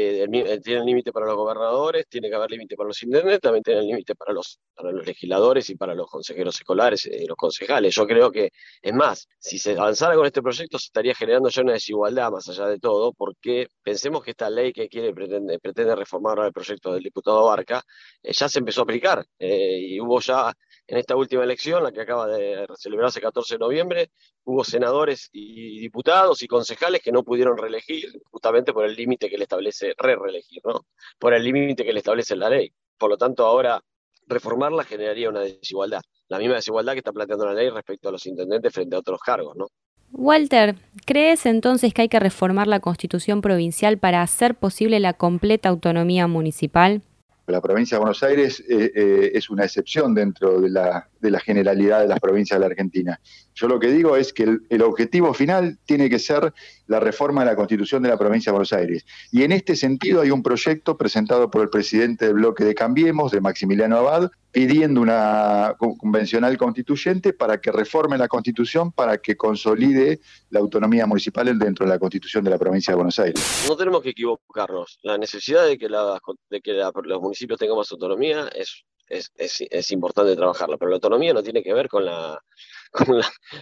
tiene 0.62 0.84
límite 0.84 1.12
para 1.12 1.26
los 1.26 1.36
gobernadores, 1.36 2.06
tiene 2.08 2.28
que 2.28 2.34
haber 2.34 2.50
límite 2.50 2.74
para 2.74 2.88
los 2.88 3.00
intendentes, 3.04 3.40
también 3.40 3.62
tiene 3.62 3.82
límite 3.82 4.16
para 4.16 4.32
los, 4.32 4.58
para 4.74 4.90
los 4.90 5.06
legisladores 5.06 5.70
y 5.70 5.76
para 5.76 5.94
los 5.94 6.10
consejeros 6.10 6.56
escolares 6.56 7.06
y 7.06 7.24
los 7.26 7.36
concejales. 7.36 7.94
Yo 7.94 8.04
creo 8.04 8.32
que, 8.32 8.50
es 8.82 8.92
más, 8.92 9.28
si 9.38 9.58
se 9.58 9.72
avanzara 9.78 10.16
con 10.16 10.26
este 10.26 10.42
proyecto, 10.42 10.76
se 10.78 10.86
estaría 10.86 11.14
generando 11.14 11.48
ya 11.48 11.62
una 11.62 11.72
desigualdad 11.74 12.32
más 12.32 12.48
allá 12.48 12.66
de 12.66 12.80
todo, 12.80 13.12
porque 13.12 13.68
pensemos 13.82 14.24
que 14.24 14.32
esta 14.32 14.50
ley 14.50 14.72
que 14.72 14.88
quiere 14.88 15.14
pretende, 15.14 15.60
pretende 15.60 15.94
reformar 15.94 16.36
el 16.40 16.52
proyecto 16.52 16.92
del 16.92 17.02
diputado 17.04 17.44
Barca, 17.44 17.80
eh, 18.22 18.32
ya 18.32 18.48
se 18.48 18.58
empezó 18.58 18.80
a 18.80 18.84
aplicar 18.84 19.24
eh, 19.38 19.78
y 19.80 20.00
hubo 20.00 20.20
ya 20.20 20.52
en 20.86 20.98
esta 20.98 21.16
última 21.16 21.44
elección, 21.44 21.82
la 21.82 21.92
que 21.92 22.02
acaba 22.02 22.26
de 22.26 22.66
celebrarse 22.76 23.18
el 23.18 23.24
14 23.24 23.54
de 23.54 23.58
noviembre, 23.58 24.10
hubo 24.44 24.64
senadores 24.64 25.30
y 25.32 25.78
diputados 25.80 26.42
y 26.42 26.48
concejales 26.48 27.00
que 27.02 27.12
no 27.12 27.22
pudieron 27.22 27.56
reelegir 27.56 28.20
justamente 28.30 28.72
por 28.72 28.84
el 28.84 28.94
límite 28.94 29.30
que 29.30 29.38
le 29.38 29.44
establece, 29.44 29.94
re-reelegir, 29.96 30.60
¿no? 30.64 30.86
Por 31.18 31.32
el 31.32 31.42
límite 31.42 31.84
que 31.84 31.92
le 31.92 32.00
establece 32.00 32.36
la 32.36 32.50
ley. 32.50 32.72
Por 32.98 33.10
lo 33.10 33.16
tanto, 33.16 33.46
ahora 33.46 33.82
reformarla 34.26 34.84
generaría 34.84 35.28
una 35.28 35.40
desigualdad, 35.40 36.02
la 36.28 36.38
misma 36.38 36.56
desigualdad 36.56 36.92
que 36.92 36.98
está 36.98 37.12
planteando 37.12 37.46
la 37.46 37.54
ley 37.54 37.70
respecto 37.70 38.08
a 38.08 38.12
los 38.12 38.26
intendentes 38.26 38.72
frente 38.72 38.96
a 38.96 38.98
otros 38.98 39.20
cargos, 39.20 39.56
¿no? 39.56 39.68
Walter, 40.12 40.76
¿crees 41.06 41.44
entonces 41.44 41.92
que 41.92 42.02
hay 42.02 42.08
que 42.08 42.20
reformar 42.20 42.68
la 42.68 42.78
constitución 42.78 43.40
provincial 43.40 43.98
para 43.98 44.22
hacer 44.22 44.54
posible 44.54 45.00
la 45.00 45.14
completa 45.14 45.68
autonomía 45.70 46.28
municipal? 46.28 47.02
La 47.46 47.60
provincia 47.60 47.96
de 47.96 48.00
Buenos 48.00 48.22
Aires 48.22 48.60
eh, 48.68 48.90
eh, 48.94 49.32
es 49.34 49.50
una 49.50 49.64
excepción 49.64 50.14
dentro 50.14 50.60
de 50.60 50.70
la, 50.70 51.08
de 51.24 51.30
la 51.30 51.40
generalidad 51.40 52.00
de 52.00 52.08
las 52.08 52.20
provincias 52.20 52.58
de 52.58 52.60
la 52.60 52.70
Argentina. 52.70 53.18
Yo 53.54 53.66
lo 53.66 53.80
que 53.80 53.90
digo 53.90 54.14
es 54.14 54.32
que 54.34 54.58
el, 54.68 54.82
objetivo 54.82 55.32
final 55.32 55.78
tiene 55.86 56.10
que 56.10 56.18
ser 56.18 56.52
la 56.86 57.00
reforma 57.00 57.42
de 57.42 57.50
la 57.50 57.56
Constitución 57.56 58.02
de 58.02 58.10
la 58.10 58.18
provincia 58.18 58.50
de 58.50 58.52
Buenos 58.52 58.74
Aires. 58.74 59.06
Y 59.32 59.42
en 59.42 59.52
este 59.52 59.74
sentido 59.74 60.20
hay 60.20 60.30
un 60.30 60.42
proyecto 60.42 60.98
presentado 60.98 61.50
por 61.50 61.62
el 61.62 61.70
presidente 61.70 62.26
del 62.26 62.34
bloque 62.34 62.62
de 62.62 62.74
Cambiemos, 62.74 63.32
de 63.32 63.40
Maximiliano 63.40 63.96
Abad, 63.96 64.30
pidiendo 64.52 65.00
una 65.00 65.74
convencional 65.78 66.58
constituyente 66.58 67.32
para 67.32 67.58
que 67.58 67.72
reforme 67.72 68.18
la 68.18 68.28
Constitución, 68.28 68.92
para 68.92 69.16
que 69.16 69.34
consolide 69.34 70.20
la 70.50 70.60
autonomía 70.60 71.06
municipal 71.06 71.58
dentro 71.58 71.86
de 71.86 71.90
la 71.90 71.98
Constitución 71.98 72.44
de 72.44 72.50
la 72.50 72.58
provincia 72.58 72.92
de 72.92 72.96
Buenos 72.96 73.18
Aires. 73.18 73.64
No 73.66 73.76
tenemos 73.76 74.02
que 74.02 74.10
equivocarnos. 74.10 74.98
La 75.02 75.16
necesidad 75.16 75.66
de 75.66 75.78
que, 75.78 75.88
los 75.88 77.20
municipios 77.22 77.58
tengan 77.58 77.78
más 77.78 77.90
autonomía 77.90 78.48
es 78.54 78.84
es, 79.08 79.30
es, 79.36 79.90
importante 79.90 80.34
trabajarla, 80.34 80.76
pero 80.76 80.90
la 80.90 80.96
autonomía 80.96 81.13
no 81.18 81.42
tiene 81.42 81.62
que 81.62 81.72
ver 81.72 81.88
con 81.88 82.04
la, 82.04 82.38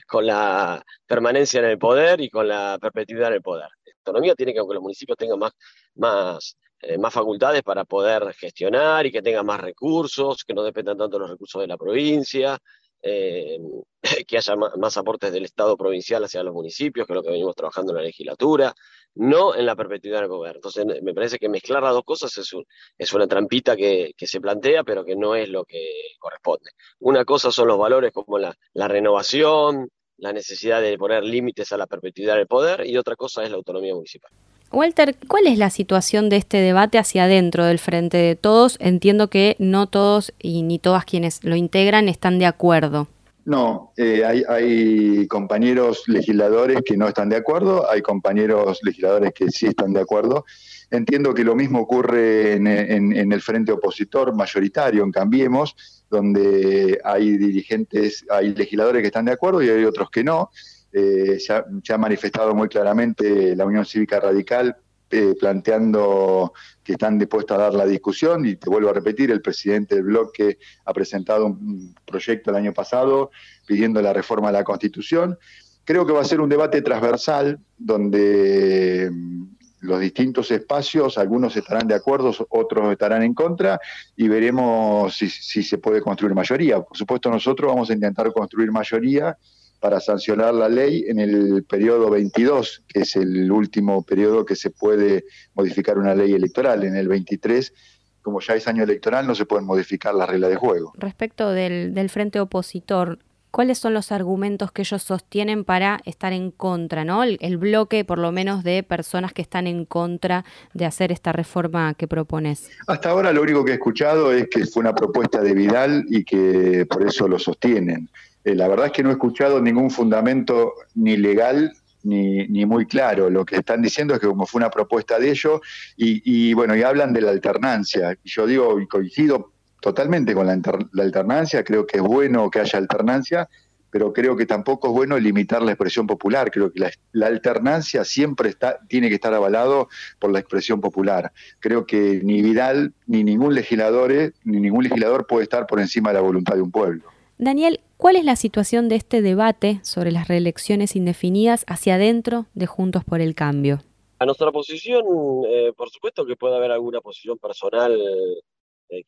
con 0.09 0.27
la, 0.27 0.83
permanencia 1.07 1.61
en 1.61 1.67
el 1.67 1.79
poder 1.79 2.21
y 2.21 2.31
con 2.31 2.49
la 2.49 2.79
perpetuidad 2.81 3.29
en 3.29 3.35
el 3.35 3.43
poder. 3.43 3.69
La 3.85 3.93
autonomía 3.99 4.35
tiene 4.35 4.53
que 4.53 4.61
que 4.61 4.75
los 4.75 4.83
municipios 4.83 5.17
tengan 5.19 5.39
más, 5.39 5.53
más, 5.95 6.57
eh, 6.81 6.99
más 6.99 7.13
facultades 7.13 7.63
para 7.63 7.85
poder 7.85 8.33
gestionar 8.35 9.07
y 9.07 9.13
que 9.13 9.23
tengan 9.23 9.47
más 9.47 9.61
recursos, 9.61 10.45
que 10.45 10.55
no 10.55 10.63
dependan 10.63 10.99
tanto 10.99 11.17
de 11.17 11.21
los 11.21 11.31
recursos 11.31 11.61
de 11.61 11.69
la 11.69 11.77
provincia, 11.77 12.59
eh, 13.03 13.59
que 14.27 14.37
haya 14.37 14.57
más, 14.57 14.97
aportes 14.97 15.33
del 15.33 15.45
Estado 15.45 15.77
provincial 15.77 16.25
hacia 16.25 16.43
los 16.43 16.55
municipios, 16.55 17.07
que 17.07 17.13
es 17.13 17.15
lo 17.15 17.23
que 17.23 17.31
venimos 17.31 17.55
trabajando 17.55 17.93
en 17.93 17.99
la 17.99 18.03
legislatura, 18.03 18.75
no 19.15 19.55
en 19.55 19.67
la 19.67 19.77
perpetuidad 19.77 20.21
del 20.21 20.29
gobierno. 20.29 20.59
Entonces, 20.59 20.87
me 21.03 21.15
parece 21.15 21.39
que 21.39 21.49
mezclar 21.49 21.83
las 21.83 21.93
dos 21.93 22.05
cosas 22.05 22.37
es, 22.39 22.51
es 22.99 23.13
una 23.13 23.27
trampita 23.27 23.77
que, 23.77 24.15
se 24.19 24.41
plantea, 24.41 24.85
pero 24.85 25.05
que 25.05 25.17
no 25.17 25.35
es 25.35 25.49
lo 25.49 25.65
que 25.65 25.85
corresponde. 26.19 26.71
Una 27.01 27.25
cosa 27.25 27.51
son 27.51 27.69
los 27.69 27.79
valores 27.79 28.13
como 28.13 28.39
la, 28.39 28.57
la 28.73 28.89
renovación, 28.89 29.91
la 30.17 30.33
necesidad 30.33 30.81
de 30.81 30.97
poner 30.97 31.25
límites 31.25 31.73
a 31.73 31.77
la 31.77 31.87
perpetuidad 31.87 32.37
del 32.37 32.47
poder, 32.47 32.87
y 32.87 32.97
otra 32.97 33.17
cosa 33.17 33.43
es 33.43 33.51
la 33.51 33.57
autonomía 33.57 33.95
municipal. 33.95 34.31
Walter, 34.73 35.17
¿cuál 35.29 35.47
es 35.47 35.59
la 35.59 35.71
situación 35.71 36.29
de 36.29 36.37
este 36.37 36.59
debate 36.59 36.99
hacia 36.99 37.25
adentro 37.25 37.65
del 37.65 37.79
Frente 37.79 38.17
de 38.17 38.37
Todos? 38.37 38.77
Entiendo 38.81 39.29
que 39.29 39.57
no 39.59 39.87
todos 39.87 40.33
y 40.41 40.63
ni 40.63 40.79
todas 40.79 41.05
quienes 41.05 41.45
lo 41.45 41.57
integran 41.57 42.09
están 42.09 42.39
de 42.39 42.47
acuerdo. 42.47 43.09
No, 43.45 43.93
eh, 43.97 44.25
hay, 44.25 45.27
compañeros 45.27 46.05
legisladores 46.07 46.81
que 46.85 46.97
no 46.97 47.09
están 47.09 47.29
de 47.29 47.37
acuerdo, 47.37 47.91
hay 47.91 48.01
compañeros 48.01 48.79
legisladores 48.85 49.33
que 49.35 49.51
sí 49.51 49.67
están 49.67 49.93
de 49.93 50.01
acuerdo. 50.01 50.45
Entiendo 50.91 51.35
que 51.35 51.43
lo 51.43 51.57
mismo 51.57 51.81
ocurre 51.81 52.53
en, 52.53 53.33
el 53.33 53.41
frente 53.41 53.73
opositor 53.73 54.35
mayoritario, 54.35 55.03
en 55.03 55.11
Cambiemos, 55.11 55.75
donde 56.09 57.01
hay 57.03 57.37
dirigentes, 57.37 58.25
hay 58.31 58.55
legisladores 58.55 59.03
que 59.03 59.09
están 59.09 59.25
de 59.25 59.33
acuerdo 59.33 59.63
y 59.63 59.71
hay 59.71 59.85
otros 59.85 60.11
que 60.11 60.23
no. 60.23 60.51
Eh, 60.93 61.39
se, 61.39 61.55
ha, 61.55 61.99
manifestado 61.99 62.55
muy 62.55 62.69
claramente 62.69 63.57
la 63.57 63.65
Unión 63.65 63.87
Cívica 63.87 64.21
Radical 64.21 64.77
eh, 65.11 65.35
planteando 65.39 66.53
que 66.85 66.93
están 66.93 67.19
dispuestos 67.19 67.57
a 67.57 67.61
dar 67.63 67.75
la 67.75 67.87
discusión 67.87 68.45
y 68.47 68.57
te 68.57 68.69
vuelvo 68.69 68.91
a 68.91 68.93
repetir, 68.93 69.31
el 69.31 69.41
presidente 69.41 69.95
del 69.95 70.05
bloque 70.05 70.59
ha 70.85 70.93
presentado 70.93 71.47
un 71.47 71.95
proyecto 72.05 72.51
el 72.51 72.57
año 72.57 72.75
pasado 72.75 73.31
pidiendo 73.67 74.03
la 74.03 74.13
reforma 74.13 74.49
de 74.49 74.55
la 74.55 74.65
Constitución. 74.65 75.39
Creo 75.85 76.07
que 76.07 76.13
va 76.13 76.21
a 76.21 76.25
ser 76.25 76.41
un 76.41 76.49
debate 76.49 76.83
transversal 76.83 77.59
donde 77.79 79.11
mm, 79.11 79.45
los 79.81 79.99
distintos 79.99 80.51
espacios, 80.51 81.17
algunos 81.17 81.57
estarán 81.57 81.89
de 81.89 81.95
acuerdo, 81.95 82.35
otros 82.51 82.93
estarán 82.93 83.23
en 83.23 83.35
contra 83.35 83.81
y 84.17 84.29
veremos 84.29 85.17
si, 85.17 85.29
si 85.29 85.63
se 85.63 85.79
puede 85.79 86.03
construir 86.03 86.35
mayoría. 86.35 86.81
Por 86.83 86.97
supuesto, 86.97 87.31
nosotros 87.31 87.71
vamos 87.71 87.89
a 87.91 87.95
intentar 87.95 88.31
construir 88.33 88.71
mayoría 88.71 89.37
para 89.83 89.99
sancionar 89.99 90.55
la 90.55 90.69
ley 90.69 91.05
en 91.09 91.19
el 91.19 91.65
periodo 91.65 92.09
22, 92.09 92.85
que 92.87 93.01
es 93.01 93.17
el 93.17 93.51
último 93.51 94.05
periodo 94.05 94.47
que 94.47 94.55
se 94.55 94.71
puede 94.71 95.25
modificar 95.55 95.99
una 95.99 96.15
ley 96.15 96.33
electoral. 96.33 96.85
En 96.85 96.95
el 96.95 97.09
23, 97.09 97.75
como 98.23 98.41
ya 98.41 98.55
es 98.55 98.69
año 98.69 98.85
electoral, 98.85 99.27
no 99.27 99.35
se 99.35 99.45
pueden 99.45 99.67
modificar 99.67 100.15
las 100.15 100.29
reglas 100.29 100.51
de 100.51 100.57
juego. 100.57 100.93
Respecto 100.97 101.51
del, 101.51 101.95
del 101.95 102.11
frente 102.11 102.39
opositor, 102.39 103.19
¿cuáles 103.51 103.79
son 103.79 103.93
los 103.93 104.13
argumentos 104.13 104.71
que 104.71 104.83
ellos 104.83 105.03
sostienen 105.03 105.65
para 105.65 105.99
estar 106.05 106.33
en 106.33 106.53
contra, 106.53 107.05
¿no? 107.05 107.25
El, 107.25 107.57
bloque, 107.57 108.05
por 108.05 108.19
lo 108.19 108.31
menos, 108.31 108.63
de 108.63 108.85
personas 108.85 109.33
que 109.33 109.43
están 109.43 109.67
en 109.67 109.85
contra 109.85 110.45
de 110.75 110.87
hacer 110.87 111.11
esta 111.11 111.33
reforma 111.33 111.95
que 111.95 112.07
propones. 112.07 112.71
Hasta 112.87 113.11
ahora 113.11 113.33
lo 113.33 113.43
único 113.43 113.65
que 113.65 113.73
he 113.73 113.75
escuchado 113.75 114.33
es 114.33 114.49
que 114.49 114.65
fue 114.65 114.81
una 114.83 114.95
propuesta 114.95 115.41
de 115.41 115.55
Vidal 115.55 116.05
y 116.09 116.23
que 116.25 116.87
por 116.89 117.05
eso 117.05 117.27
lo 117.27 117.41
sostienen. 117.41 118.09
Eh, 118.45 118.55
la 118.55 118.69
verdad 118.69 118.87
es 118.87 118.93
que 118.93 119.03
no 119.03 119.11
he 119.11 119.13
escuchado 119.13 119.61
ningún 119.61 119.91
fundamento 119.91 120.75
ni 120.95 121.17
legal 121.17 121.73
ni, 122.05 122.47
ni, 122.49 122.67
muy 122.67 122.87
claro. 122.87 123.31
Lo 123.31 123.45
que 123.45 123.57
están 123.57 123.83
diciendo 123.83 124.15
es 124.15 124.21
que 124.21 124.27
como 124.27 124.47
fue 124.47 124.59
una 124.59 124.71
propuesta 124.71 125.19
de 125.19 125.31
ellos, 125.31 125.61
y, 125.97 126.53
bueno, 126.55 126.77
y 126.77 126.83
hablan 126.83 127.13
de 127.13 127.21
la 127.21 127.31
alternancia. 127.31 128.17
Y 128.23 128.31
yo 128.31 128.47
digo, 128.47 128.81
y 128.81 128.87
coincido 128.87 129.53
totalmente 129.81 130.35
con 130.35 130.47
la, 130.47 130.61
alternancia, 131.03 131.65
creo 131.65 131.87
que 131.87 131.99
es 131.99 132.03
bueno 132.03 132.51
que 132.51 132.61
haya 132.61 132.79
alternancia, 132.79 133.49
pero 133.91 134.13
creo 134.13 134.37
que 134.37 134.47
tampoco 134.47 134.89
es 134.89 134.95
bueno 134.95 135.19
limitar 135.19 135.63
la 135.63 135.73
expresión 135.73 136.07
popular. 136.07 136.51
Creo 136.51 136.73
que 136.73 136.81
la, 136.81 136.91
la, 137.13 137.27
alternancia 137.27 138.05
siempre 138.05 138.49
está, 138.49 138.81
tiene 138.89 139.09
que 139.09 139.17
estar 139.17 139.35
avalado 139.35 139.89
por 140.19 140.33
la 140.33 140.39
expresión 140.39 140.81
popular. 140.81 141.33
Creo 141.61 141.87
que 141.87 142.21
ni 142.25 142.43
Vidal, 142.43 142.95
ni 143.07 143.23
ningún 143.23 143.55
legislador, 143.55 144.33
ni 144.45 144.61
ningún 144.61 144.85
legislador 144.85 145.27
puede 145.27 145.45
estar 145.45 145.67
por 145.67 145.79
encima 145.79 146.11
de 146.11 146.15
la 146.15 146.21
voluntad 146.21 146.55
de 146.55 146.63
un 146.63 146.71
pueblo. 146.71 147.05
Daniel, 147.39 147.81
¿cuál 148.03 148.17
es 148.17 148.25
la 148.25 148.35
situación 148.35 148.89
de 148.89 148.97
este 148.97 149.23
debate 149.23 149.79
sobre 149.85 150.11
las 150.11 150.27
reelecciones 150.27 150.97
indefinidas 150.97 151.65
hacia 151.69 151.95
adentro 151.95 152.47
de 152.53 152.67
Juntos 152.67 153.05
por 153.05 153.21
el 153.21 153.37
Cambio? 153.37 153.79
A 154.19 154.27
nuestra 154.27 154.51
posición, 154.51 155.05
eh, 155.47 155.73
por 155.77 155.89
supuesto 155.89 156.27
que 156.27 156.35
puede 156.35 156.57
haber 156.57 156.73
alguna 156.73 157.01
posición 157.01 157.39
personal 157.39 157.97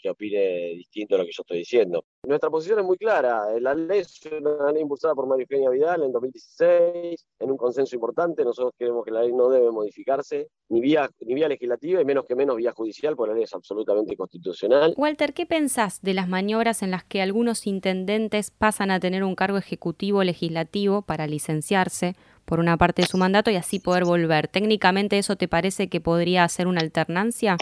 que 0.01 0.11
opine 0.11 0.75
distinto 0.75 1.15
a 1.15 1.19
lo 1.19 1.25
que 1.25 1.33
yo 1.33 1.43
estoy 1.43 1.59
diciendo. 1.59 2.05
Nuestra 2.27 2.51
posición 2.51 2.79
es 2.79 2.85
muy 2.85 2.97
clara. 2.97 3.45
La 3.61 3.75
ley 3.75 4.01
es 4.01 4.21
una 4.41 4.73
ley 4.73 4.83
impulsada 4.83 5.15
por 5.15 5.27
María 5.27 5.47
Eugenia 5.49 5.71
Vidal 5.71 6.03
en 6.03 6.13
2016, 6.13 7.27
en 7.41 7.51
un 7.51 7.57
consenso 7.57 7.95
importante. 7.95 8.45
Nosotros 8.45 8.73
creemos 8.79 9.05
que 9.05 9.11
la 9.11 9.23
ley 9.23 9.33
no 9.33 9.49
debe 9.51 9.71
modificarse, 9.71 10.49
ni 10.69 10.81
vía, 10.81 11.09
ni 11.21 11.35
vía 11.35 11.49
legislativa 11.49 12.01
y 12.01 12.05
menos 12.05 12.25
que 12.25 12.35
menos 12.35 12.57
vía 12.57 12.73
judicial, 12.73 13.15
porque 13.17 13.31
la 13.31 13.35
ley 13.35 13.45
es 13.45 13.55
absolutamente 13.55 14.17
constitucional. 14.17 14.95
Walter, 14.97 15.35
¿qué 15.35 15.47
pensás 15.47 16.01
de 16.03 16.15
las 16.15 16.29
maniobras 16.29 16.83
en 16.83 16.91
las 16.91 17.05
que 17.05 17.21
algunos 17.21 17.67
intendentes 17.67 18.51
pasan 18.51 18.91
a 18.91 19.01
tener 19.01 19.25
un 19.25 19.35
cargo 19.35 19.59
ejecutivo 19.59 20.25
legislativo 20.25 21.03
para 21.03 21.27
licenciarse? 21.27 22.15
por 22.45 22.61
una 22.61 22.77
parte 22.77 23.03
de 23.03 23.09
su 23.09 23.17
mandato 23.17 23.51
y 23.51 23.57
así 23.57 23.79
poder 23.79 24.05
volver. 24.05 24.49
¿Técnicamente 24.49 25.19
eso 25.19 25.37
te 25.37 25.49
parece 25.49 25.89
que 25.89 26.01
podría 26.01 26.49
ser 26.49 26.67
una 26.67 26.81
alternancia? 26.81 27.57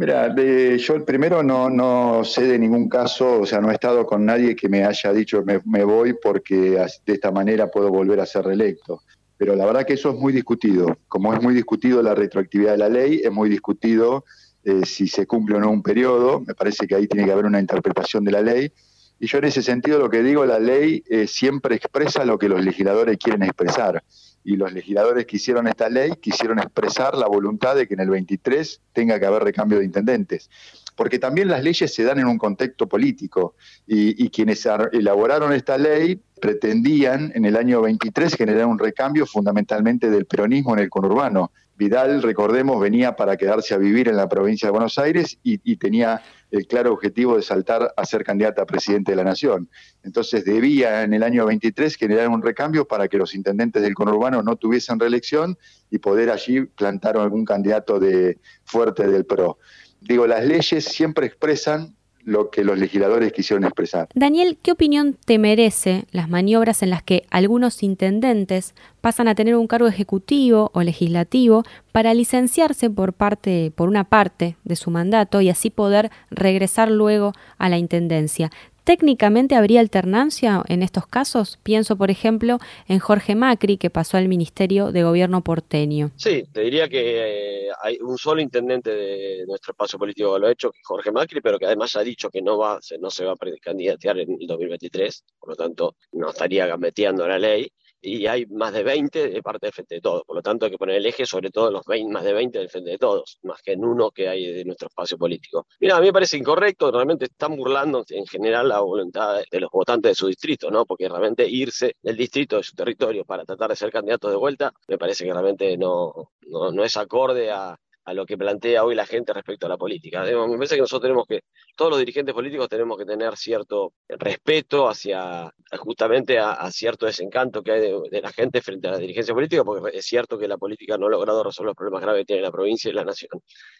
Mira, 0.00 0.34
yo 0.78 1.04
primero 1.04 1.42
no, 1.42 1.68
no 1.68 2.24
sé 2.24 2.44
de 2.44 2.58
ningún 2.58 2.88
caso, 2.88 3.42
o 3.42 3.44
sea, 3.44 3.60
no 3.60 3.70
he 3.70 3.74
estado 3.74 4.06
con 4.06 4.24
nadie 4.24 4.56
que 4.56 4.66
me 4.66 4.82
haya 4.82 5.12
dicho 5.12 5.42
me, 5.44 5.60
me 5.66 5.84
voy 5.84 6.14
porque 6.14 6.56
de 7.04 7.12
esta 7.12 7.30
manera 7.30 7.70
puedo 7.70 7.90
volver 7.90 8.18
a 8.18 8.24
ser 8.24 8.46
reelecto. 8.46 9.02
Pero 9.36 9.54
la 9.54 9.66
verdad 9.66 9.84
que 9.84 9.92
eso 9.92 10.08
es 10.08 10.16
muy 10.16 10.32
discutido. 10.32 10.96
Como 11.06 11.34
es 11.34 11.42
muy 11.42 11.52
discutido 11.52 12.02
la 12.02 12.14
retroactividad 12.14 12.72
de 12.72 12.78
la 12.78 12.88
ley, 12.88 13.20
es 13.22 13.30
muy 13.30 13.50
discutido 13.50 14.24
eh, 14.64 14.86
si 14.86 15.06
se 15.06 15.26
cumple 15.26 15.56
o 15.56 15.60
no 15.60 15.70
un 15.70 15.82
periodo. 15.82 16.40
Me 16.46 16.54
parece 16.54 16.86
que 16.86 16.94
ahí 16.94 17.06
tiene 17.06 17.26
que 17.26 17.32
haber 17.32 17.44
una 17.44 17.60
interpretación 17.60 18.24
de 18.24 18.32
la 18.32 18.40
ley. 18.40 18.72
Y 19.18 19.26
yo 19.26 19.36
en 19.36 19.44
ese 19.44 19.62
sentido 19.62 19.98
lo 19.98 20.08
que 20.08 20.22
digo, 20.22 20.46
la 20.46 20.58
ley 20.58 21.04
eh, 21.10 21.26
siempre 21.26 21.74
expresa 21.74 22.24
lo 22.24 22.38
que 22.38 22.48
los 22.48 22.64
legisladores 22.64 23.18
quieren 23.18 23.42
expresar 23.42 24.02
y 24.44 24.56
los 24.56 24.72
legisladores 24.72 25.26
que 25.26 25.36
hicieron 25.36 25.66
esta 25.66 25.88
ley 25.88 26.12
quisieron 26.20 26.58
expresar 26.58 27.16
la 27.16 27.26
voluntad 27.26 27.76
de 27.76 27.86
que 27.86 27.94
en 27.94 28.00
el 28.00 28.10
23 28.10 28.80
tenga 28.92 29.20
que 29.20 29.26
haber 29.26 29.42
recambio 29.42 29.78
de 29.78 29.84
intendentes. 29.84 30.48
Porque 30.96 31.18
también 31.18 31.48
las 31.48 31.62
leyes 31.62 31.94
se 31.94 32.04
dan 32.04 32.18
en 32.18 32.26
un 32.26 32.38
contexto 32.38 32.88
político 32.88 33.54
y, 33.86 34.28
quienes 34.30 34.66
elaboraron 34.92 35.52
esta 35.52 35.78
ley 35.78 36.20
pretendían 36.40 37.32
en 37.34 37.44
el 37.44 37.56
año 37.56 37.82
23 37.82 38.34
generar 38.34 38.66
un 38.66 38.78
recambio 38.78 39.26
fundamentalmente 39.26 40.10
del 40.10 40.26
peronismo 40.26 40.74
en 40.74 40.80
el 40.80 40.90
conurbano. 40.90 41.52
Vidal, 41.80 42.20
recordemos, 42.20 42.78
venía 42.78 43.16
para 43.16 43.38
quedarse 43.38 43.72
a 43.72 43.78
vivir 43.78 44.06
en 44.06 44.16
la 44.18 44.28
provincia 44.28 44.66
de 44.66 44.72
Buenos 44.72 44.98
Aires 44.98 45.38
y, 45.42 45.76
tenía 45.76 46.20
el 46.50 46.66
claro 46.66 46.92
objetivo 46.92 47.36
de 47.36 47.42
saltar 47.42 47.94
a 47.96 48.04
ser 48.04 48.22
candidata 48.22 48.60
a 48.60 48.66
presidente 48.66 49.12
de 49.12 49.16
la 49.16 49.24
Nación. 49.24 49.70
Entonces 50.02 50.44
debía 50.44 51.04
en 51.04 51.14
el 51.14 51.22
año 51.22 51.46
23 51.46 51.96
generar 51.96 52.28
un 52.28 52.42
recambio 52.42 52.86
para 52.86 53.08
que 53.08 53.16
los 53.16 53.34
intendentes 53.34 53.80
del 53.80 53.94
conurbano 53.94 54.42
no 54.42 54.56
tuviesen 54.56 55.00
reelección 55.00 55.56
y 55.90 55.96
poder 55.96 56.28
allí 56.28 56.66
plantar 56.66 57.16
algún 57.16 57.46
candidato 57.46 57.98
de 57.98 58.38
fuerte 58.64 59.06
del 59.06 59.24
PRO. 59.24 59.56
Digo, 60.02 60.26
las 60.26 60.44
leyes 60.44 60.84
siempre 60.84 61.28
expresan 61.28 61.96
lo 62.30 62.48
que 62.50 62.62
los 62.62 62.78
legisladores 62.78 63.32
quisieron 63.32 63.64
expresar. 63.64 64.08
Daniel, 64.14 64.56
¿qué 64.62 64.70
opinión 64.70 65.16
te 65.24 65.38
merece 65.38 66.04
las 66.12 66.28
maniobras 66.28 66.82
en 66.82 66.90
las 66.90 67.02
que 67.02 67.24
algunos 67.30 67.82
intendentes 67.82 68.74
pasan 69.00 69.26
a 69.26 69.34
tener 69.34 69.56
un 69.56 69.66
cargo 69.66 69.88
ejecutivo 69.88 70.70
o 70.72 70.82
legislativo 70.82 71.64
para 71.90 72.14
licenciarse 72.14 72.88
por 72.88 73.14
parte 73.14 73.72
por 73.74 73.88
una 73.88 74.04
parte 74.04 74.56
de 74.62 74.76
su 74.76 74.92
mandato 74.92 75.40
y 75.40 75.48
así 75.48 75.70
poder 75.70 76.10
regresar 76.30 76.88
luego 76.88 77.32
a 77.58 77.68
la 77.68 77.78
intendencia? 77.78 78.50
Técnicamente 78.90 79.54
habría 79.54 79.78
alternancia 79.78 80.64
en 80.66 80.82
estos 80.82 81.06
casos. 81.06 81.60
Pienso, 81.62 81.94
por 81.94 82.10
ejemplo, 82.10 82.58
en 82.88 82.98
Jorge 82.98 83.36
Macri, 83.36 83.76
que 83.76 83.88
pasó 83.88 84.16
al 84.16 84.26
Ministerio 84.26 84.90
de 84.90 85.04
Gobierno 85.04 85.42
porteño. 85.42 86.10
Sí, 86.16 86.42
te 86.52 86.62
diría 86.62 86.88
que 86.88 87.68
eh, 87.68 87.68
hay 87.80 87.98
un 88.00 88.18
solo 88.18 88.40
intendente 88.40 88.90
de 88.90 89.44
nuestro 89.46 89.74
espacio 89.74 89.96
político 89.96 90.34
que 90.34 90.40
lo 90.40 90.48
ha 90.48 90.50
hecho, 90.50 90.72
Jorge 90.82 91.12
Macri, 91.12 91.40
pero 91.40 91.56
que 91.56 91.66
además 91.66 91.94
ha 91.94 92.02
dicho 92.02 92.30
que 92.30 92.42
no, 92.42 92.58
va, 92.58 92.80
no 92.98 93.10
se 93.12 93.24
va 93.24 93.34
a 93.34 93.36
candidatear 93.62 94.18
en 94.18 94.36
el 94.40 94.46
2023, 94.48 95.24
por 95.38 95.50
lo 95.50 95.54
tanto 95.54 95.94
no 96.10 96.30
estaría 96.30 96.66
gambeteando 96.66 97.28
la 97.28 97.38
ley 97.38 97.70
y 98.00 98.26
hay 98.26 98.46
más 98.46 98.72
de 98.72 98.82
20 98.82 99.28
de 99.28 99.42
parte 99.42 99.66
del 99.66 99.72
Frente 99.72 99.96
de 99.96 100.00
Todos. 100.00 100.22
Por 100.24 100.36
lo 100.36 100.42
tanto, 100.42 100.64
hay 100.64 100.72
que 100.72 100.78
poner 100.78 100.96
el 100.96 101.06
eje 101.06 101.26
sobre 101.26 101.50
todo 101.50 101.70
los 101.70 101.84
20, 101.84 102.12
más 102.12 102.24
de 102.24 102.32
20 102.32 102.58
del 102.58 102.68
Frente 102.68 102.90
de 102.90 102.98
Todos, 102.98 103.38
más 103.42 103.60
que 103.62 103.72
en 103.72 103.84
uno 103.84 104.10
que 104.10 104.28
hay 104.28 104.46
de 104.46 104.64
nuestro 104.64 104.88
espacio 104.88 105.18
político. 105.18 105.66
Mira, 105.80 105.96
a 105.96 106.00
mí 106.00 106.06
me 106.06 106.12
parece 106.12 106.36
incorrecto, 106.36 106.90
realmente 106.90 107.26
están 107.26 107.56
burlando 107.56 108.04
en 108.08 108.26
general 108.26 108.68
la 108.68 108.80
voluntad 108.80 109.40
de 109.50 109.60
los 109.60 109.70
votantes 109.70 110.12
de 110.12 110.14
su 110.14 110.26
distrito, 110.28 110.70
¿no? 110.70 110.86
Porque 110.86 111.08
realmente 111.08 111.46
irse 111.48 111.96
del 112.02 112.16
distrito, 112.16 112.56
de 112.56 112.62
su 112.62 112.74
territorio, 112.74 113.24
para 113.24 113.44
tratar 113.44 113.70
de 113.70 113.76
ser 113.76 113.90
candidatos 113.90 114.30
de 114.30 114.36
vuelta, 114.36 114.72
me 114.88 114.98
parece 114.98 115.24
que 115.24 115.32
realmente 115.32 115.76
no, 115.76 116.32
no, 116.46 116.70
no 116.70 116.84
es 116.84 116.96
acorde 116.96 117.50
a, 117.50 117.76
a 118.10 118.14
lo 118.14 118.26
que 118.26 118.36
plantea 118.36 118.84
hoy 118.84 118.94
la 118.94 119.06
gente 119.06 119.32
respecto 119.32 119.66
a 119.66 119.68
la 119.68 119.76
política. 119.76 120.22
Me 120.24 120.56
parece 120.56 120.74
que 120.74 120.80
nosotros 120.80 121.02
tenemos 121.02 121.26
que, 121.26 121.42
todos 121.76 121.92
los 121.92 122.00
dirigentes 122.00 122.34
políticos 122.34 122.68
tenemos 122.68 122.98
que 122.98 123.04
tener 123.04 123.36
cierto 123.36 123.92
respeto 124.08 124.88
hacia 124.88 125.52
justamente 125.78 126.38
a, 126.38 126.70
cierto 126.72 127.06
desencanto 127.06 127.62
que 127.62 127.72
hay 127.72 127.80
de, 127.80 128.20
la 128.20 128.32
gente 128.32 128.60
frente 128.60 128.88
a 128.88 128.92
la 128.92 128.98
dirigencia 128.98 129.32
política, 129.32 129.64
porque 129.64 129.96
es 129.96 130.04
cierto 130.04 130.38
que 130.38 130.48
la 130.48 130.58
política 130.58 130.98
no 130.98 131.06
ha 131.06 131.10
logrado 131.10 131.44
resolver 131.44 131.68
los 131.68 131.76
problemas 131.76 132.02
graves 132.02 132.22
que 132.22 132.26
tiene 132.26 132.42
la 132.42 132.50
provincia 132.50 132.90
y 132.90 132.94
la 132.94 133.04
nación. 133.04 133.30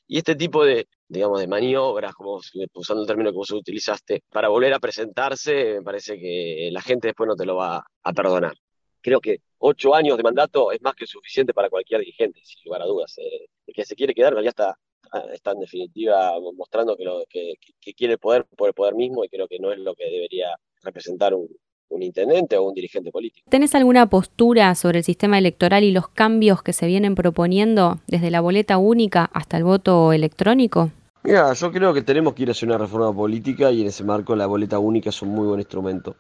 Y 0.07 0.19
este 0.19 0.37
tipo 0.37 0.65
de, 0.65 0.87
digamos, 1.09 1.41
de 1.41 1.49
maniobras, 1.49 2.15
como 2.15 2.41
usando 2.75 3.03
el 3.03 3.09
término 3.09 3.31
que 3.31 3.37
vos 3.37 3.51
utilizaste, 3.51 4.23
para 4.31 4.49
volver 4.49 4.73
a 4.75 4.79
presentarse, 4.79 5.75
me 5.75 5.83
parece 5.83 6.19
que 6.19 6.69
la 6.73 6.83
gente 6.83 7.09
después 7.09 7.27
no 7.27 7.35
te 7.35 7.47
lo 7.47 7.57
va 7.57 7.85
a 8.03 8.13
perdonar 8.13 8.55
creo 9.01 9.21
que 9.21 9.41
ocho 9.59 9.95
años 9.95 10.17
de 10.17 10.23
mandato 10.23 10.73
es 10.73 10.81
más 10.83 10.95
que 10.95 11.07
suficiente 11.07 11.55
para 11.55 11.69
cualquier 11.69 12.01
dirigente, 12.01 12.41
sin 12.45 12.63
lugar 12.65 12.83
a 12.83 12.87
dudas. 12.87 13.17
Eh, 13.19 13.49
que 13.75 13.85
se 13.85 13.95
quiere 13.95 14.15
quedar 14.15 14.35
ya 14.43 14.49
está, 14.49 14.79
ah, 15.13 15.25
está 15.33 15.53
en 15.53 15.61
definitiva 15.61 16.33
mostrando 16.57 16.97
que, 16.97 17.05
lo, 17.05 17.25
que, 17.29 17.55
quiere 17.97 18.15
el 18.15 18.19
poder 18.19 18.47
por 18.57 18.69
el 18.69 18.75
poder 18.75 18.95
mismo 18.95 19.25
y 19.25 19.29
creo 19.29 19.49
que 19.49 19.59
no 19.59 19.73
es 19.73 19.79
lo 19.79 19.95
que 19.95 20.05
debería 20.05 20.49
representar 20.83 21.35
un, 21.35 21.49
un 21.91 22.03
intendente 22.03 22.57
o 22.57 22.65
un 22.65 22.75
dirigente 22.75 23.11
político. 23.11 23.49
¿Tenés 23.51 23.75
alguna 23.75 24.09
postura 24.09 24.75
sobre 24.75 24.99
el 24.99 25.05
sistema 25.05 25.39
electoral 25.39 25.85
y 25.85 25.93
los 25.93 26.09
cambios 26.09 26.63
que 26.63 26.73
se 26.73 26.87
vienen 26.87 27.15
proponiendo 27.15 27.99
desde 28.07 28.31
la 28.31 28.41
boleta 28.41 28.79
única 28.79 29.29
hasta 29.33 29.57
el 29.57 29.65
voto 29.65 30.13
electrónico? 30.13 30.91
Mira, 31.23 31.53
yo 31.53 31.71
creo 31.71 31.93
que 31.93 32.01
tenemos 32.01 32.33
que 32.33 32.45
ir 32.45 32.51
hacia 32.51 32.67
una 32.67 32.79
reforma 32.79 33.13
política 33.13 33.71
y 33.71 33.83
en 33.83 33.89
ese 33.89 34.05
marco 34.05 34.35
la 34.35 34.47
boleta 34.47 34.79
única 34.79 35.11
es 35.11 35.21
un 35.21 35.31
muy 35.31 35.47
buen 35.47 35.61
instrumento. 35.61 36.17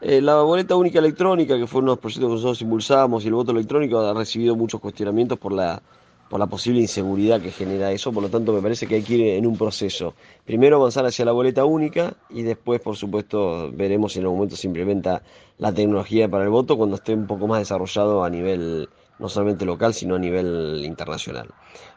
Eh, 0.00 0.20
la 0.20 0.42
boleta 0.42 0.76
única 0.76 1.00
electrónica, 1.00 1.56
que 1.56 1.66
fue 1.66 1.80
uno 1.80 1.92
de 1.92 1.96
los 1.96 2.00
proyectos 2.00 2.28
que 2.28 2.34
nosotros 2.34 2.62
impulsamos, 2.62 3.24
y 3.24 3.28
el 3.28 3.34
voto 3.34 3.50
electrónico 3.50 3.98
ha 3.98 4.14
recibido 4.14 4.54
muchos 4.54 4.80
cuestionamientos 4.80 5.38
por 5.38 5.52
la, 5.52 5.82
por 6.28 6.40
la 6.40 6.46
posible 6.46 6.80
inseguridad 6.80 7.40
que 7.40 7.50
genera 7.50 7.92
eso, 7.92 8.12
por 8.12 8.22
lo 8.22 8.28
tanto 8.28 8.52
me 8.52 8.60
parece 8.60 8.86
que 8.86 8.96
hay 8.96 9.02
que 9.02 9.14
ir 9.14 9.26
en 9.36 9.46
un 9.46 9.56
proceso. 9.56 10.14
Primero 10.44 10.76
avanzar 10.76 11.06
hacia 11.06 11.24
la 11.24 11.32
boleta 11.32 11.64
única 11.64 12.14
y 12.30 12.42
después, 12.42 12.80
por 12.80 12.96
supuesto, 12.96 13.70
veremos 13.72 14.12
si 14.12 14.18
en 14.18 14.24
algún 14.24 14.38
momento 14.38 14.56
se 14.56 14.66
implementa 14.66 15.22
la 15.58 15.72
tecnología 15.72 16.28
para 16.28 16.44
el 16.44 16.50
voto 16.50 16.76
cuando 16.76 16.96
esté 16.96 17.14
un 17.14 17.26
poco 17.26 17.46
más 17.46 17.60
desarrollado 17.60 18.24
a 18.24 18.30
nivel 18.30 18.88
no 19.18 19.28
solamente 19.28 19.64
local, 19.64 19.94
sino 19.94 20.16
a 20.16 20.18
nivel 20.18 20.82
internacional. 20.84 21.48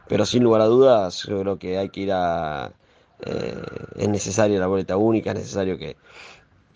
Pero 0.08 0.26
sin 0.26 0.44
lugar 0.44 0.62
a 0.62 0.66
dudas, 0.66 1.24
yo 1.28 1.40
creo 1.42 1.58
que 1.58 1.78
hay 1.78 1.90
que 1.90 2.02
ir 2.02 2.12
a... 2.12 2.72
Eh, 3.26 3.56
es 3.96 4.10
necesaria 4.10 4.60
la 4.60 4.68
boleta 4.68 4.96
única, 4.98 5.32
es 5.32 5.38
necesario 5.38 5.78
que 5.78 5.96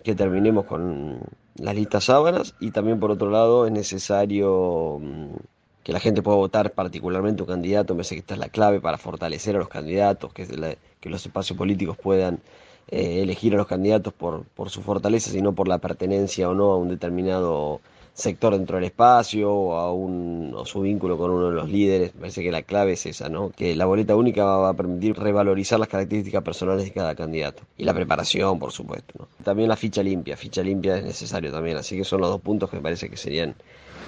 que 0.04 0.16
terminemos 0.16 0.66
con 0.66 1.20
las 1.56 1.76
listas 1.76 2.06
sábanas 2.06 2.56
y 2.60 2.72
también 2.72 3.00
por 3.00 3.12
otro 3.12 3.30
lado 3.30 3.66
es 3.66 3.72
necesario 3.72 5.00
mm, 5.00 5.36
que 5.84 5.94
la 5.94 6.00
gente 6.00 6.22
pueda 6.22 6.38
votar 6.38 6.74
particularmente 6.74 7.44
un 7.44 7.48
candidato, 7.48 7.94
me 7.94 8.00
parece 8.00 8.16
que 8.16 8.20
esta 8.20 8.34
es 8.36 8.40
la 8.40 8.50
clave 8.50 8.80
para 8.80 8.98
fortalecer 8.98 9.56
a 9.56 9.60
los 9.60 9.70
candidatos, 9.70 10.34
que, 10.34 10.78
que 11.00 11.10
los 11.10 11.26
espacios 11.26 11.58
políticos 11.58 11.98
puedan 11.98 12.40
eh, 12.88 13.22
elegir 13.22 13.54
a 13.54 13.58
los 13.58 13.68
candidatos 13.68 14.14
por, 14.14 14.44
por 14.46 14.70
su 14.70 14.82
fortaleza, 14.82 15.32
sino 15.32 15.54
por 15.54 15.68
la 15.68 15.80
pertenencia 15.80 16.50
o 16.50 16.54
no 16.54 16.72
a 16.72 16.78
un 16.78 16.90
determinado 16.90 17.82
sector 18.14 18.56
dentro 18.56 18.78
del 18.78 18.86
espacio 18.86 19.52
o 19.52 19.76
a 19.78 19.94
un, 19.94 20.54
o 20.56 20.66
su 20.66 20.82
vínculo 20.82 21.18
con 21.18 21.32
uno 21.32 21.50
de 21.50 21.56
los 21.56 21.70
líderes. 21.70 22.12
Parece 22.12 22.44
que 22.44 22.52
la 22.52 22.62
clave 22.62 22.94
es 22.94 23.06
esa, 23.06 23.30
¿no? 23.30 23.52
Que 23.52 23.76
la 23.76 23.86
boleta 23.86 24.16
única 24.16 24.44
va 24.44 24.70
a 24.70 24.74
permitir 24.74 25.18
revalorizar 25.18 25.80
las 25.80 25.88
características 25.88 26.44
personales 26.44 26.86
de 26.86 26.92
cada 26.92 27.16
candidato. 27.16 27.64
Y 27.78 27.84
la 27.84 27.94
preparación, 27.94 28.60
por 28.60 28.72
supuesto. 28.72 29.14
¿no? 29.20 29.28
También 29.44 29.70
la 29.70 29.78
ficha 29.78 30.04
limpia. 30.04 30.38
Ficha 30.38 30.62
limpia 30.62 30.98
es 30.98 31.04
necesario 31.04 31.52
también. 31.52 31.78
Así 31.78 31.98
que 31.98 32.04
son 32.04 32.22
los 32.22 32.30
dos 32.30 32.42
puntos 32.42 32.70
que 32.70 32.78
me 32.78 32.84
parece 32.84 33.10
que 33.10 33.18
serían 33.18 33.56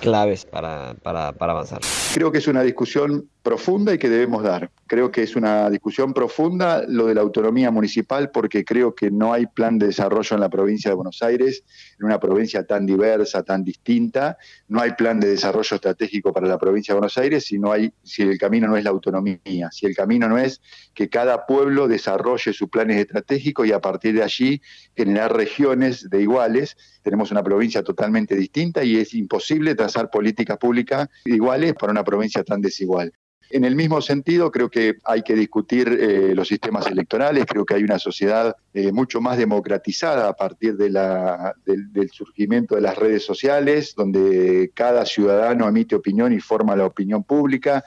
claves 0.01 0.45
para, 0.45 0.95
para, 1.01 1.31
para 1.31 1.53
avanzar. 1.53 1.79
Creo 2.13 2.31
que 2.31 2.39
es 2.39 2.47
una 2.47 2.61
discusión 2.61 3.29
profunda 3.43 3.93
y 3.93 3.97
que 3.97 4.09
debemos 4.09 4.41
dar. 4.41 4.71
Creo 4.87 5.11
que 5.11 5.21
es 5.21 5.35
una 5.35 5.69
discusión 5.69 6.13
profunda 6.13 6.83
lo 6.87 7.07
de 7.07 7.15
la 7.15 7.21
autonomía 7.21 7.71
municipal 7.71 8.31
porque 8.31 8.63
creo 8.63 8.95
que 8.95 9.11
no 9.11 9.33
hay 9.33 9.47
plan 9.47 9.77
de 9.77 9.87
desarrollo 9.87 10.35
en 10.35 10.39
la 10.39 10.49
provincia 10.49 10.89
de 10.89 10.95
Buenos 10.95 11.21
Aires, 11.21 11.63
en 11.99 12.05
una 12.05 12.19
provincia 12.19 12.65
tan 12.65 12.85
diversa, 12.85 13.43
tan 13.43 13.63
distinta, 13.63 14.37
no 14.69 14.79
hay 14.79 14.93
plan 14.93 15.19
de 15.19 15.27
desarrollo 15.27 15.75
estratégico 15.75 16.31
para 16.31 16.47
la 16.47 16.57
provincia 16.57 16.93
de 16.93 16.99
Buenos 16.99 17.17
Aires 17.17 17.45
si 17.45 17.59
no 17.59 17.71
hay 17.71 17.93
si 18.01 18.21
el 18.21 18.37
camino 18.37 18.67
no 18.67 18.77
es 18.77 18.83
la 18.85 18.91
autonomía, 18.91 19.69
si 19.71 19.85
el 19.85 19.95
camino 19.95 20.29
no 20.29 20.37
es 20.37 20.61
que 20.93 21.09
cada 21.09 21.45
pueblo 21.45 21.89
desarrolle 21.89 22.53
sus 22.53 22.69
planes 22.69 22.97
estratégicos 22.97 23.67
y 23.67 23.73
a 23.73 23.81
partir 23.81 24.15
de 24.15 24.23
allí 24.23 24.61
generar 24.95 25.35
regiones 25.35 26.09
de 26.09 26.21
iguales. 26.21 26.77
Tenemos 27.01 27.31
una 27.31 27.43
provincia 27.43 27.83
totalmente 27.83 28.35
distinta 28.35 28.83
y 28.83 28.97
es 28.97 29.13
imposible 29.13 29.75
trazar 29.75 30.09
políticas 30.09 30.57
públicas 30.57 31.09
iguales 31.25 31.73
para 31.73 31.91
una 31.91 32.05
provincia 32.05 32.43
tan 32.43 32.61
desigual. 32.61 33.11
En 33.53 33.65
el 33.65 33.75
mismo 33.75 34.01
sentido, 34.01 34.49
creo 34.49 34.67
que 34.67 34.95
hay 35.03 35.21
que 35.21 35.35
discutir 35.35 35.87
eh, 35.87 36.33
los 36.33 36.47
sistemas 36.47 36.87
electorales, 36.87 37.45
creo 37.47 37.63
que 37.63 37.75
hay 37.75 37.83
una 37.83 37.99
sociedad 37.99 38.55
eh, 38.73 38.91
mucho 38.91 39.21
más 39.21 39.37
democratizada 39.37 40.27
a 40.27 40.33
partir 40.33 40.75
de 40.75 40.89
la, 40.89 41.53
del, 41.63 42.09
surgimiento 42.09 42.73
de 42.73 42.81
las 42.81 42.97
redes 42.97 43.23
sociales, 43.23 43.93
donde 43.95 44.71
cada 44.73 45.05
ciudadano 45.05 45.67
emite 45.67 45.93
opinión 45.93 46.33
y 46.33 46.39
forma 46.39 46.75
la 46.75 46.87
opinión 46.87 47.23
pública. 47.23 47.83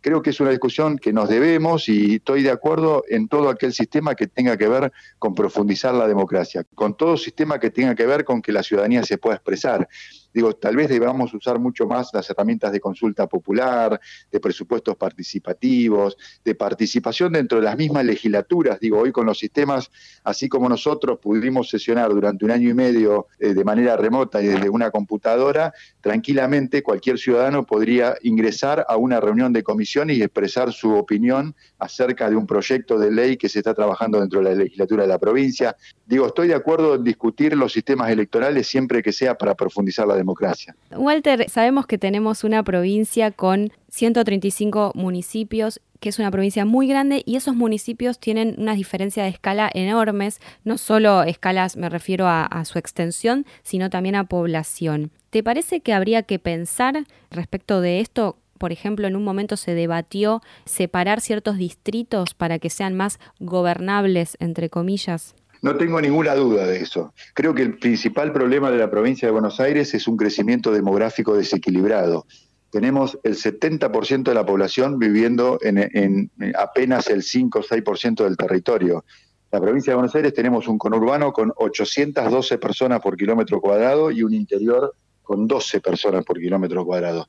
Creo 0.00 0.22
que 0.22 0.30
es 0.30 0.38
una 0.38 0.50
discusión 0.50 0.96
que 0.98 1.12
nos 1.12 1.28
debemos 1.28 1.88
y 1.88 2.14
estoy 2.16 2.44
de 2.44 2.50
acuerdo 2.52 3.02
en 3.08 3.26
todo 3.26 3.48
aquel 3.48 3.72
sistema 3.72 4.14
que 4.14 4.28
tenga 4.28 4.56
que 4.56 4.68
ver 4.68 4.92
con 5.18 5.34
profundizar 5.34 5.94
la 5.94 6.06
democracia, 6.06 6.64
con 6.76 6.96
todo 6.96 7.16
sistema 7.16 7.58
que 7.58 7.70
tenga 7.70 7.96
que 7.96 8.06
ver 8.06 8.24
con 8.24 8.40
que 8.40 8.52
la 8.52 8.62
ciudadanía 8.62 9.02
se 9.02 9.18
pueda 9.18 9.34
expresar. 9.34 9.88
Digo, 10.32 10.54
tal 10.54 10.76
vez 10.76 10.88
debamos 10.88 11.34
usar 11.34 11.58
mucho 11.58 11.86
más 11.86 12.10
las 12.12 12.28
herramientas 12.30 12.72
de 12.72 12.80
consulta 12.80 13.26
popular, 13.26 14.00
de 14.30 14.40
presupuestos 14.40 14.96
participativos, 14.96 16.16
de 16.44 16.54
participación 16.54 17.32
dentro 17.32 17.58
de 17.58 17.64
las 17.64 17.76
mismas 17.76 18.04
legislaturas. 18.04 18.80
Digo, 18.80 18.98
hoy 18.98 19.12
con 19.12 19.26
los 19.26 19.38
sistemas, 19.38 19.90
así 20.24 20.48
como 20.48 20.68
nosotros 20.68 21.18
pudimos 21.18 21.68
sesionar 21.68 22.10
durante 22.10 22.44
un 22.44 22.50
año 22.50 22.70
y 22.70 22.74
medio 22.74 23.26
eh, 23.38 23.54
de 23.54 23.64
manera 23.64 23.96
remota 23.96 24.42
y 24.42 24.46
desde 24.46 24.68
una 24.68 24.90
computadora, 24.90 25.72
tranquilamente 26.00 26.82
cualquier 26.82 27.18
ciudadano 27.18 27.64
podría 27.64 28.16
ingresar 28.22 28.84
a 28.88 28.96
una 28.96 29.20
reunión 29.20 29.52
de 29.52 29.62
comisión 29.62 30.10
y 30.10 30.22
expresar 30.22 30.72
su 30.72 30.94
opinión 30.94 31.54
acerca 31.82 32.30
de 32.30 32.36
un 32.36 32.46
proyecto 32.46 32.98
de 32.98 33.10
ley 33.10 33.36
que 33.36 33.48
se 33.48 33.58
está 33.58 33.74
trabajando 33.74 34.20
dentro 34.20 34.40
de 34.40 34.50
la 34.50 34.54
legislatura 34.54 35.02
de 35.02 35.08
la 35.08 35.18
provincia. 35.18 35.76
Digo, 36.06 36.26
estoy 36.26 36.48
de 36.48 36.54
acuerdo 36.54 36.94
en 36.94 37.04
discutir 37.04 37.56
los 37.56 37.72
sistemas 37.72 38.10
electorales 38.10 38.66
siempre 38.66 39.02
que 39.02 39.12
sea 39.12 39.36
para 39.36 39.54
profundizar 39.54 40.06
la 40.06 40.14
democracia. 40.14 40.76
Walter, 40.94 41.50
sabemos 41.50 41.86
que 41.86 41.98
tenemos 41.98 42.44
una 42.44 42.62
provincia 42.62 43.32
con 43.32 43.72
135 43.88 44.92
municipios 44.94 45.80
que 46.02 46.08
es 46.08 46.18
una 46.18 46.32
provincia 46.32 46.64
muy 46.64 46.88
grande 46.88 47.22
y 47.24 47.36
esos 47.36 47.54
municipios 47.54 48.18
tienen 48.18 48.56
unas 48.58 48.76
diferencias 48.76 49.24
de 49.24 49.30
escala 49.30 49.70
enormes, 49.72 50.40
no 50.64 50.76
solo 50.76 51.22
escalas 51.22 51.76
me 51.76 51.88
refiero 51.88 52.26
a, 52.26 52.64
su 52.64 52.78
extensión, 52.78 53.46
sino 53.62 53.88
también 53.88 54.16
a 54.16 54.24
población. 54.24 55.12
¿Te 55.30 55.44
parece 55.44 55.80
que 55.80 55.92
habría 55.92 56.24
que 56.24 56.40
pensar 56.40 57.04
respecto 57.30 57.80
de 57.80 58.00
esto? 58.00 58.36
Por 58.62 58.70
ejemplo, 58.70 59.08
en 59.08 59.16
un 59.16 59.24
momento 59.24 59.56
se 59.56 59.74
debatió 59.74 60.40
separar 60.66 61.20
ciertos 61.20 61.58
distritos 61.58 62.32
para 62.34 62.60
que 62.60 62.70
sean 62.70 62.94
más 62.94 63.18
gobernables, 63.40 64.36
entre 64.38 64.70
comillas. 64.70 65.34
No 65.62 65.76
tengo 65.76 66.00
ninguna 66.00 66.36
duda 66.36 66.64
de 66.64 66.78
eso. 66.78 67.12
Creo 67.34 67.56
que 67.56 67.62
el 67.62 67.76
principal 67.80 68.32
problema 68.32 68.70
de 68.70 68.78
la 68.78 68.88
provincia 68.88 69.26
de 69.26 69.32
Buenos 69.32 69.58
Aires 69.58 69.94
es 69.94 70.06
un 70.06 70.16
crecimiento 70.16 70.70
demográfico 70.70 71.36
desequilibrado. 71.36 72.24
Tenemos 72.70 73.18
el 73.24 73.34
70% 73.34 74.22
de 74.22 74.34
la 74.34 74.46
población 74.46 74.96
viviendo 74.96 75.58
en, 75.60 76.30
apenas 76.56 77.08
el 77.08 77.24
5 77.24 77.58
o 77.58 77.62
6% 77.64 78.22
del 78.22 78.36
territorio. 78.36 79.04
La 79.50 79.60
provincia 79.60 79.90
de 79.90 79.96
Buenos 79.96 80.14
Aires 80.14 80.34
tenemos 80.34 80.68
un 80.68 80.78
conurbano 80.78 81.32
con 81.32 81.52
812 81.56 82.58
personas 82.58 83.00
por 83.00 83.16
kilómetro 83.16 83.60
cuadrado 83.60 84.12
y 84.12 84.22
un 84.22 84.32
interior 84.32 84.94
con 85.22 85.48
12 85.48 85.80
personas 85.80 86.24
por 86.24 86.38
kilómetro 86.38 86.84
cuadrado. 86.84 87.26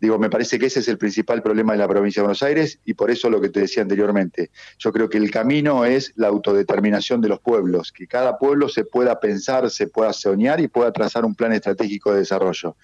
Digo, 0.00 0.18
me 0.18 0.30
parece 0.30 0.58
que 0.58 0.66
ese 0.66 0.80
es 0.80 0.88
el 0.88 0.98
principal 0.98 1.42
problema 1.42 1.72
de 1.72 1.78
la 1.78 1.88
provincia 1.88 2.20
de 2.20 2.26
Buenos 2.26 2.42
Aires 2.42 2.78
y 2.84 2.94
por 2.94 3.10
eso 3.10 3.28
lo 3.28 3.40
que 3.40 3.48
te 3.48 3.60
decía 3.60 3.82
anteriormente. 3.82 4.50
Yo 4.78 4.92
creo 4.92 5.08
que 5.08 5.18
el 5.18 5.30
camino 5.30 5.84
es 5.84 6.12
la 6.16 6.28
autodeterminación 6.28 7.20
de 7.20 7.28
los 7.28 7.40
pueblos, 7.40 7.92
que 7.92 8.06
cada 8.06 8.38
pueblo 8.38 8.68
se 8.68 8.84
pueda 8.84 9.18
pensar, 9.18 9.68
se 9.70 9.88
pueda 9.88 10.12
soñar 10.12 10.60
y 10.60 10.68
pueda 10.68 10.92
trazar 10.92 11.24
un 11.24 11.34
plan 11.34 11.52
estratégico 11.52 12.12
de 12.12 12.20
desarrollo. 12.20 12.76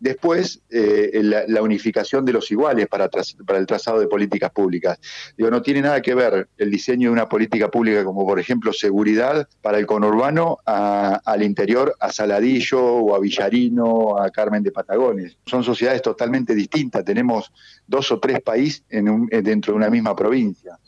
Después, 0.00 0.62
eh, 0.70 1.20
la, 1.22 1.62
unificación 1.62 2.24
de 2.24 2.32
los 2.32 2.50
iguales 2.50 2.88
para, 2.88 3.08
para 3.08 3.58
el 3.58 3.66
trazado 3.66 4.00
de 4.00 4.06
políticas 4.06 4.50
públicas. 4.50 4.98
Digo, 5.36 5.50
no 5.50 5.60
tiene 5.60 5.82
nada 5.82 6.00
que 6.00 6.14
ver 6.14 6.48
el 6.56 6.70
diseño 6.70 7.10
de 7.10 7.12
una 7.12 7.28
política 7.28 7.70
pública 7.70 8.02
como, 8.02 8.26
por 8.26 8.40
ejemplo, 8.40 8.72
seguridad 8.72 9.46
para 9.60 9.78
el 9.78 9.84
conurbano 9.84 10.56
al 10.64 11.42
interior, 11.42 11.94
a 12.00 12.10
Saladillo 12.10 12.82
o 12.82 13.14
a 13.14 13.20
Villarino, 13.20 14.16
a 14.16 14.30
Carmen 14.30 14.62
de 14.62 14.72
Patagones. 14.72 15.36
Son 15.44 15.62
sociedades 15.62 16.00
totalmente 16.00 16.54
distintas. 16.54 17.04
Tenemos 17.04 17.52
dos 17.86 18.10
o 18.10 18.18
tres 18.18 18.40
países 18.40 18.82
en 18.88 19.26
dentro 19.26 19.74
de 19.74 19.76
una 19.76 19.90
misma 19.90 20.16
provincia. 20.16 20.78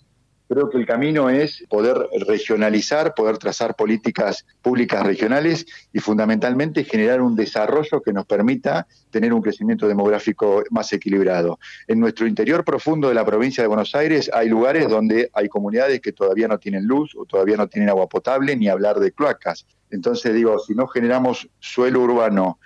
Creo 0.52 0.68
que 0.68 0.76
el 0.76 0.84
camino 0.84 1.30
es 1.30 1.64
poder 1.70 1.96
regionalizar, 2.26 3.14
poder 3.14 3.38
trazar 3.38 3.74
políticas 3.74 4.44
públicas 4.60 5.02
regionales 5.02 5.64
y 5.94 5.98
fundamentalmente 5.98 6.84
generar 6.84 7.22
un 7.22 7.34
desarrollo 7.34 8.02
que 8.02 8.12
nos 8.12 8.26
permita 8.26 8.86
tener 9.10 9.32
un 9.32 9.40
crecimiento 9.40 9.88
demográfico 9.88 10.62
más 10.68 10.92
equilibrado. 10.92 11.58
En 11.88 12.00
nuestro 12.00 12.26
interior 12.26 12.66
profundo 12.66 13.08
de 13.08 13.14
la 13.14 13.24
provincia 13.24 13.62
de 13.62 13.68
Buenos 13.68 13.94
Aires 13.94 14.30
hay 14.30 14.50
lugares 14.50 14.90
donde 14.90 15.30
hay 15.32 15.48
comunidades 15.48 16.02
que 16.02 16.12
todavía 16.12 16.48
no 16.48 16.58
tienen 16.58 16.86
luz 16.86 17.14
o 17.16 17.24
todavía 17.24 17.56
no 17.56 17.66
tienen 17.66 17.88
agua 17.88 18.06
potable, 18.06 18.54
ni 18.54 18.68
hablar 18.68 19.00
de 19.00 19.10
cloacas. 19.10 19.64
Entonces 19.90 20.34
digo, 20.34 20.58
si 20.58 20.74
no 20.74 20.86
generamos 20.86 21.48
suelo 21.60 22.02
urbano, 22.02 22.58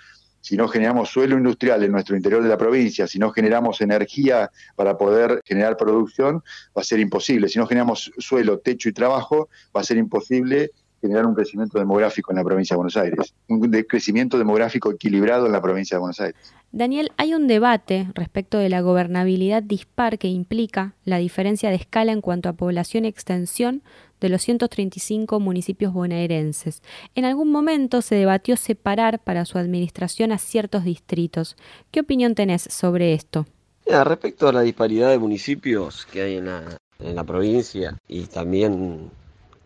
si 0.47 0.55
no 0.55 0.69
generamos 0.69 1.09
suelo 1.09 1.35
industrial 1.35 1.83
en 1.83 1.91
nuestro 1.91 2.15
interior 2.15 2.41
de 2.41 2.47
la 2.47 2.57
provincia, 2.57 3.05
si 3.05 3.19
no 3.19 3.31
generamos 3.31 3.81
energía 3.81 4.49
para 4.77 4.97
poder 4.97 5.41
generar 5.43 5.75
producción, 5.75 6.41
va 6.75 6.81
a 6.81 6.85
ser 6.85 7.01
imposible. 7.01 7.49
Si 7.49 7.59
no 7.59 7.67
generamos 7.67 8.13
suelo, 8.17 8.59
techo 8.59 8.87
y 8.87 8.93
trabajo, 8.93 9.49
va 9.75 9.81
a 9.81 9.83
ser 9.83 9.97
imposible 9.97 10.71
generar 11.01 11.25
un 11.25 11.35
crecimiento 11.35 11.77
demográfico 11.77 12.31
en 12.31 12.37
la 12.37 12.43
provincia 12.43 12.73
de 12.73 12.77
Buenos 12.77 12.97
Aires, 12.97 13.33
un 13.47 13.61
crecimiento 13.87 14.37
demográfico 14.37 14.91
equilibrado 14.91 15.45
en 15.45 15.51
la 15.51 15.61
provincia 15.61 15.95
de 15.95 15.99
Buenos 15.99 16.19
Aires. 16.19 16.53
Daniel, 16.71 17.11
hay 17.17 17.33
un 17.33 17.47
debate 17.47 18.09
respecto 18.13 18.57
de 18.57 18.69
la 18.69 18.81
gobernabilidad 18.81 19.63
dispar 19.63 20.17
que 20.17 20.27
implica 20.27 20.95
la 21.05 21.17
diferencia 21.17 21.69
de 21.69 21.75
escala 21.75 22.11
en 22.11 22.21
cuanto 22.21 22.49
a 22.49 22.53
población 22.53 23.05
y 23.05 23.07
extensión 23.07 23.83
de 24.19 24.29
los 24.29 24.41
135 24.41 25.39
municipios 25.39 25.93
bonaerenses. 25.93 26.81
En 27.15 27.25
algún 27.25 27.51
momento 27.51 28.01
se 28.01 28.15
debatió 28.15 28.57
separar 28.57 29.19
para 29.19 29.45
su 29.45 29.57
administración 29.57 30.31
a 30.31 30.37
ciertos 30.37 30.83
distritos. 30.83 31.55
¿Qué 31.91 31.99
opinión 31.99 32.35
tenés 32.35 32.63
sobre 32.63 33.13
esto? 33.13 33.45
respecto 34.03 34.49
a 34.49 34.51
la 34.51 34.61
disparidad 34.61 35.09
de 35.09 35.17
municipios 35.17 36.05
que 36.07 36.21
hay 36.21 36.35
en 36.35 36.47
la, 36.47 36.77
en 36.99 37.15
la 37.15 37.23
provincia 37.23 37.97
y 38.07 38.25
también 38.25 39.09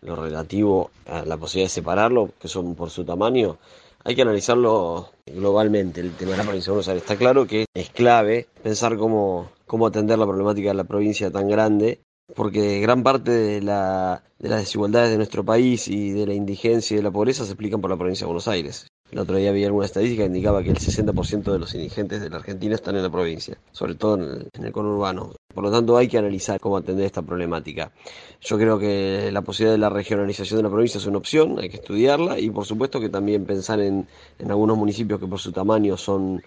lo 0.02 0.16
relativo 0.16 0.90
a 1.06 1.24
la 1.24 1.36
posibilidad 1.36 1.66
de 1.66 1.74
separarlo, 1.74 2.30
que 2.38 2.48
son 2.48 2.74
por 2.74 2.90
su 2.90 3.04
tamaño, 3.04 3.58
hay 4.04 4.14
que 4.14 4.22
analizarlo 4.22 5.10
globalmente, 5.26 6.00
el 6.00 6.12
tema 6.12 6.32
de 6.32 6.38
la 6.38 6.42
provincia 6.42 6.70
de 6.70 6.74
Buenos 6.74 6.88
Aires. 6.88 7.02
Está 7.02 7.16
claro 7.16 7.46
que 7.46 7.66
es 7.72 7.90
clave 7.90 8.48
pensar 8.62 8.96
cómo, 8.96 9.50
cómo 9.66 9.86
atender 9.86 10.18
la 10.18 10.26
problemática 10.26 10.68
de 10.68 10.74
la 10.74 10.84
provincia 10.84 11.30
tan 11.30 11.48
grande 11.48 12.00
porque 12.34 12.80
gran 12.80 13.02
parte 13.02 13.30
de, 13.30 13.62
la, 13.62 14.22
de 14.38 14.48
las 14.48 14.60
desigualdades 14.60 15.10
de 15.10 15.16
nuestro 15.16 15.44
país 15.44 15.88
y 15.88 16.10
de 16.10 16.26
la 16.26 16.34
indigencia 16.34 16.94
y 16.94 16.98
de 16.98 17.02
la 17.02 17.10
pobreza 17.10 17.44
se 17.44 17.52
explican 17.52 17.80
por 17.80 17.90
la 17.90 17.96
provincia 17.96 18.24
de 18.24 18.28
Buenos 18.28 18.48
Aires. 18.48 18.86
El 19.12 19.18
otro 19.18 19.36
día 19.36 19.50
había 19.50 19.66
alguna 19.66 19.84
estadística 19.84 20.22
que 20.22 20.28
indicaba 20.28 20.62
que 20.62 20.70
el 20.70 20.78
60% 20.78 21.52
de 21.52 21.58
los 21.58 21.74
indigentes 21.74 22.22
de 22.22 22.30
la 22.30 22.36
Argentina 22.36 22.74
están 22.74 22.96
en 22.96 23.02
la 23.02 23.10
provincia, 23.10 23.58
sobre 23.70 23.94
todo 23.94 24.14
en 24.14 24.22
el, 24.22 24.48
en 24.54 24.64
el, 24.64 24.72
conurbano. 24.72 25.34
Por 25.54 25.64
lo 25.64 25.70
tanto, 25.70 25.98
hay 25.98 26.08
que 26.08 26.16
analizar 26.16 26.58
cómo 26.58 26.78
atender 26.78 27.04
esta 27.04 27.20
problemática. 27.20 27.92
Yo 28.40 28.56
creo 28.56 28.78
que 28.78 29.28
la 29.30 29.42
posibilidad 29.42 29.74
de 29.74 29.78
la 29.78 29.90
regionalización 29.90 30.56
de 30.56 30.62
la 30.62 30.70
provincia 30.70 30.96
es 30.96 31.04
una 31.04 31.18
opción, 31.18 31.58
hay 31.58 31.68
que 31.68 31.76
estudiarla 31.76 32.38
y 32.38 32.48
por 32.48 32.64
supuesto 32.64 33.00
que 33.00 33.10
también 33.10 33.44
pensar 33.44 33.80
en, 33.80 34.08
en 34.38 34.50
algunos 34.50 34.78
municipios 34.78 35.20
que 35.20 35.26
por 35.26 35.38
su 35.38 35.52
tamaño 35.52 35.98
son 35.98 36.42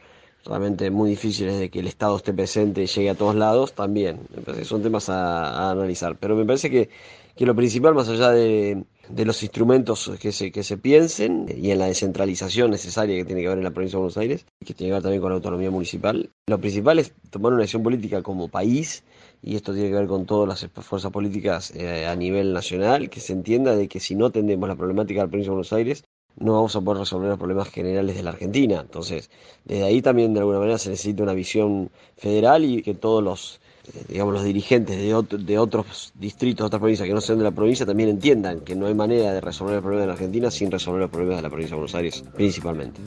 realmente 0.45 0.91
muy 0.91 1.09
difíciles 1.09 1.59
de 1.59 1.69
que 1.69 1.79
el 1.79 1.87
Estado 1.87 2.17
esté 2.17 2.33
presente 2.33 2.83
y 2.83 2.87
llegue 2.87 3.09
a 3.09 3.15
todos 3.15 3.35
lados, 3.35 3.73
también. 3.73 4.19
son 4.63 4.83
temas 4.83 5.09
a, 5.09 5.71
analizar. 5.71 6.17
Pero 6.17 6.35
me 6.35 6.45
parece 6.45 6.69
que, 6.69 6.89
que 7.35 7.45
lo 7.45 7.55
principal, 7.55 7.93
más 7.93 8.07
allá 8.07 8.31
de, 8.31 8.85
de, 9.09 9.25
los 9.25 9.43
instrumentos 9.43 10.11
que 10.19 10.31
se, 10.31 10.51
que 10.51 10.63
se 10.63 10.77
piensen 10.77 11.47
y 11.55 11.71
en 11.71 11.79
la 11.79 11.87
descentralización 11.87 12.71
necesaria 12.71 13.15
que 13.15 13.25
tiene 13.25 13.41
que 13.41 13.47
haber 13.47 13.57
en 13.59 13.65
la 13.65 13.71
provincia 13.71 13.97
de 13.97 14.01
Buenos 14.01 14.17
Aires, 14.17 14.45
que 14.65 14.73
tiene 14.73 14.89
que 14.89 14.93
ver 14.93 15.01
también 15.03 15.21
con 15.21 15.31
la 15.31 15.35
autonomía 15.35 15.69
municipal, 15.69 16.29
lo 16.47 16.59
principal 16.59 16.99
es 16.99 17.13
tomar 17.29 17.53
una 17.53 17.63
acción 17.63 17.83
política 17.83 18.21
como 18.21 18.47
país, 18.47 19.03
y 19.41 19.55
esto 19.55 19.73
tiene 19.73 19.89
que 19.89 19.95
ver 19.95 20.07
con 20.07 20.25
todas 20.25 20.47
las 20.47 20.71
fuerzas 20.85 21.11
políticas 21.11 21.71
eh, 21.75 22.05
a 22.05 22.15
nivel 22.15 22.53
nacional, 22.53 23.09
que 23.09 23.19
se 23.19 23.33
entienda 23.33 23.75
de 23.75 23.87
que 23.87 23.99
si 23.99 24.15
no 24.15 24.27
atendemos 24.27 24.69
la 24.69 24.75
problemática 24.75 25.19
de 25.19 25.25
la 25.25 25.29
provincia 25.29 25.51
de 25.51 25.55
Buenos 25.55 25.73
Aires, 25.73 26.03
no 26.37 26.53
vamos 26.53 26.75
a 26.75 26.81
poder 26.81 26.99
resolver 26.99 27.29
los 27.29 27.37
problemas 27.37 27.69
generales 27.69 28.15
de 28.15 28.23
la 28.23 28.31
Argentina. 28.31 28.81
Entonces, 28.81 29.29
desde 29.63 29.83
ahí 29.83 30.01
también 30.01 30.33
de 30.33 30.39
alguna 30.39 30.59
manera 30.59 30.77
se 30.77 30.89
necesita 30.89 31.23
una 31.23 31.33
visión 31.33 31.91
federal 32.17 32.65
y 32.65 32.81
que 32.81 32.93
todos 32.93 33.23
los 33.23 33.61
digamos 34.07 34.33
los 34.33 34.43
dirigentes 34.43 34.97
de, 34.97 35.37
de 35.37 35.59
otros 35.59 36.11
distritos, 36.15 36.63
de 36.63 36.67
otras 36.67 36.79
provincias 36.79 37.07
que 37.07 37.13
no 37.13 37.21
sean 37.21 37.37
de 37.37 37.43
la 37.43 37.51
provincia 37.51 37.85
también 37.85 38.09
entiendan 38.09 38.61
que 38.61 38.75
no 38.75 38.87
hay 38.87 38.93
manera 38.93 39.33
de 39.33 39.41
resolver 39.41 39.75
el 39.75 39.81
problema 39.81 40.01
de 40.01 40.07
la 40.07 40.13
Argentina 40.13 40.51
sin 40.51 40.71
resolver 40.71 41.01
los 41.01 41.09
problemas 41.09 41.37
de 41.37 41.41
la 41.43 41.49
provincia 41.49 41.75
de 41.75 41.79
Buenos 41.79 41.95
Aires 41.95 42.23
principalmente. 42.35 43.01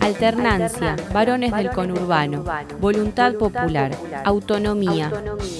Alternancia, 0.00 0.96
varones 1.12 1.52
del 1.52 1.70
conurbano, 1.70 2.42
voluntad 2.80 3.34
popular, 3.34 3.96
autonomía, 4.24 5.12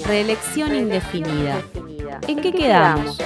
reelección 0.07 0.75
indefinida. 0.75 1.61
¿En 2.27 2.41
qué 2.41 2.51
quedamos? 2.51 3.19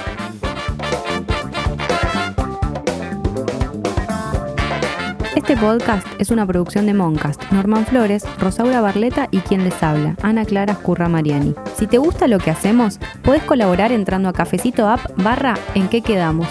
Este 5.43 5.57
podcast 5.57 6.07
es 6.19 6.31
una 6.31 6.47
producción 6.47 6.85
de 6.85 6.93
Moncast, 6.93 7.51
Norman 7.51 7.85
Flores, 7.85 8.23
Rosaura 8.39 8.79
Barleta 8.79 9.27
y 9.29 9.39
quien 9.39 9.65
les 9.65 9.83
habla, 9.83 10.15
Ana 10.21 10.45
Clara 10.45 10.73
Curra 10.75 11.09
Mariani. 11.09 11.53
Si 11.75 11.85
te 11.85 11.97
gusta 11.97 12.29
lo 12.29 12.39
que 12.39 12.49
hacemos, 12.49 12.97
puedes 13.23 13.43
colaborar 13.43 13.91
entrando 13.91 14.29
a 14.29 14.33
cafecito 14.33 14.87
app 14.87 15.01
barra 15.21 15.55
en 15.75 15.89
qué 15.89 16.01
quedamos. 16.01 16.47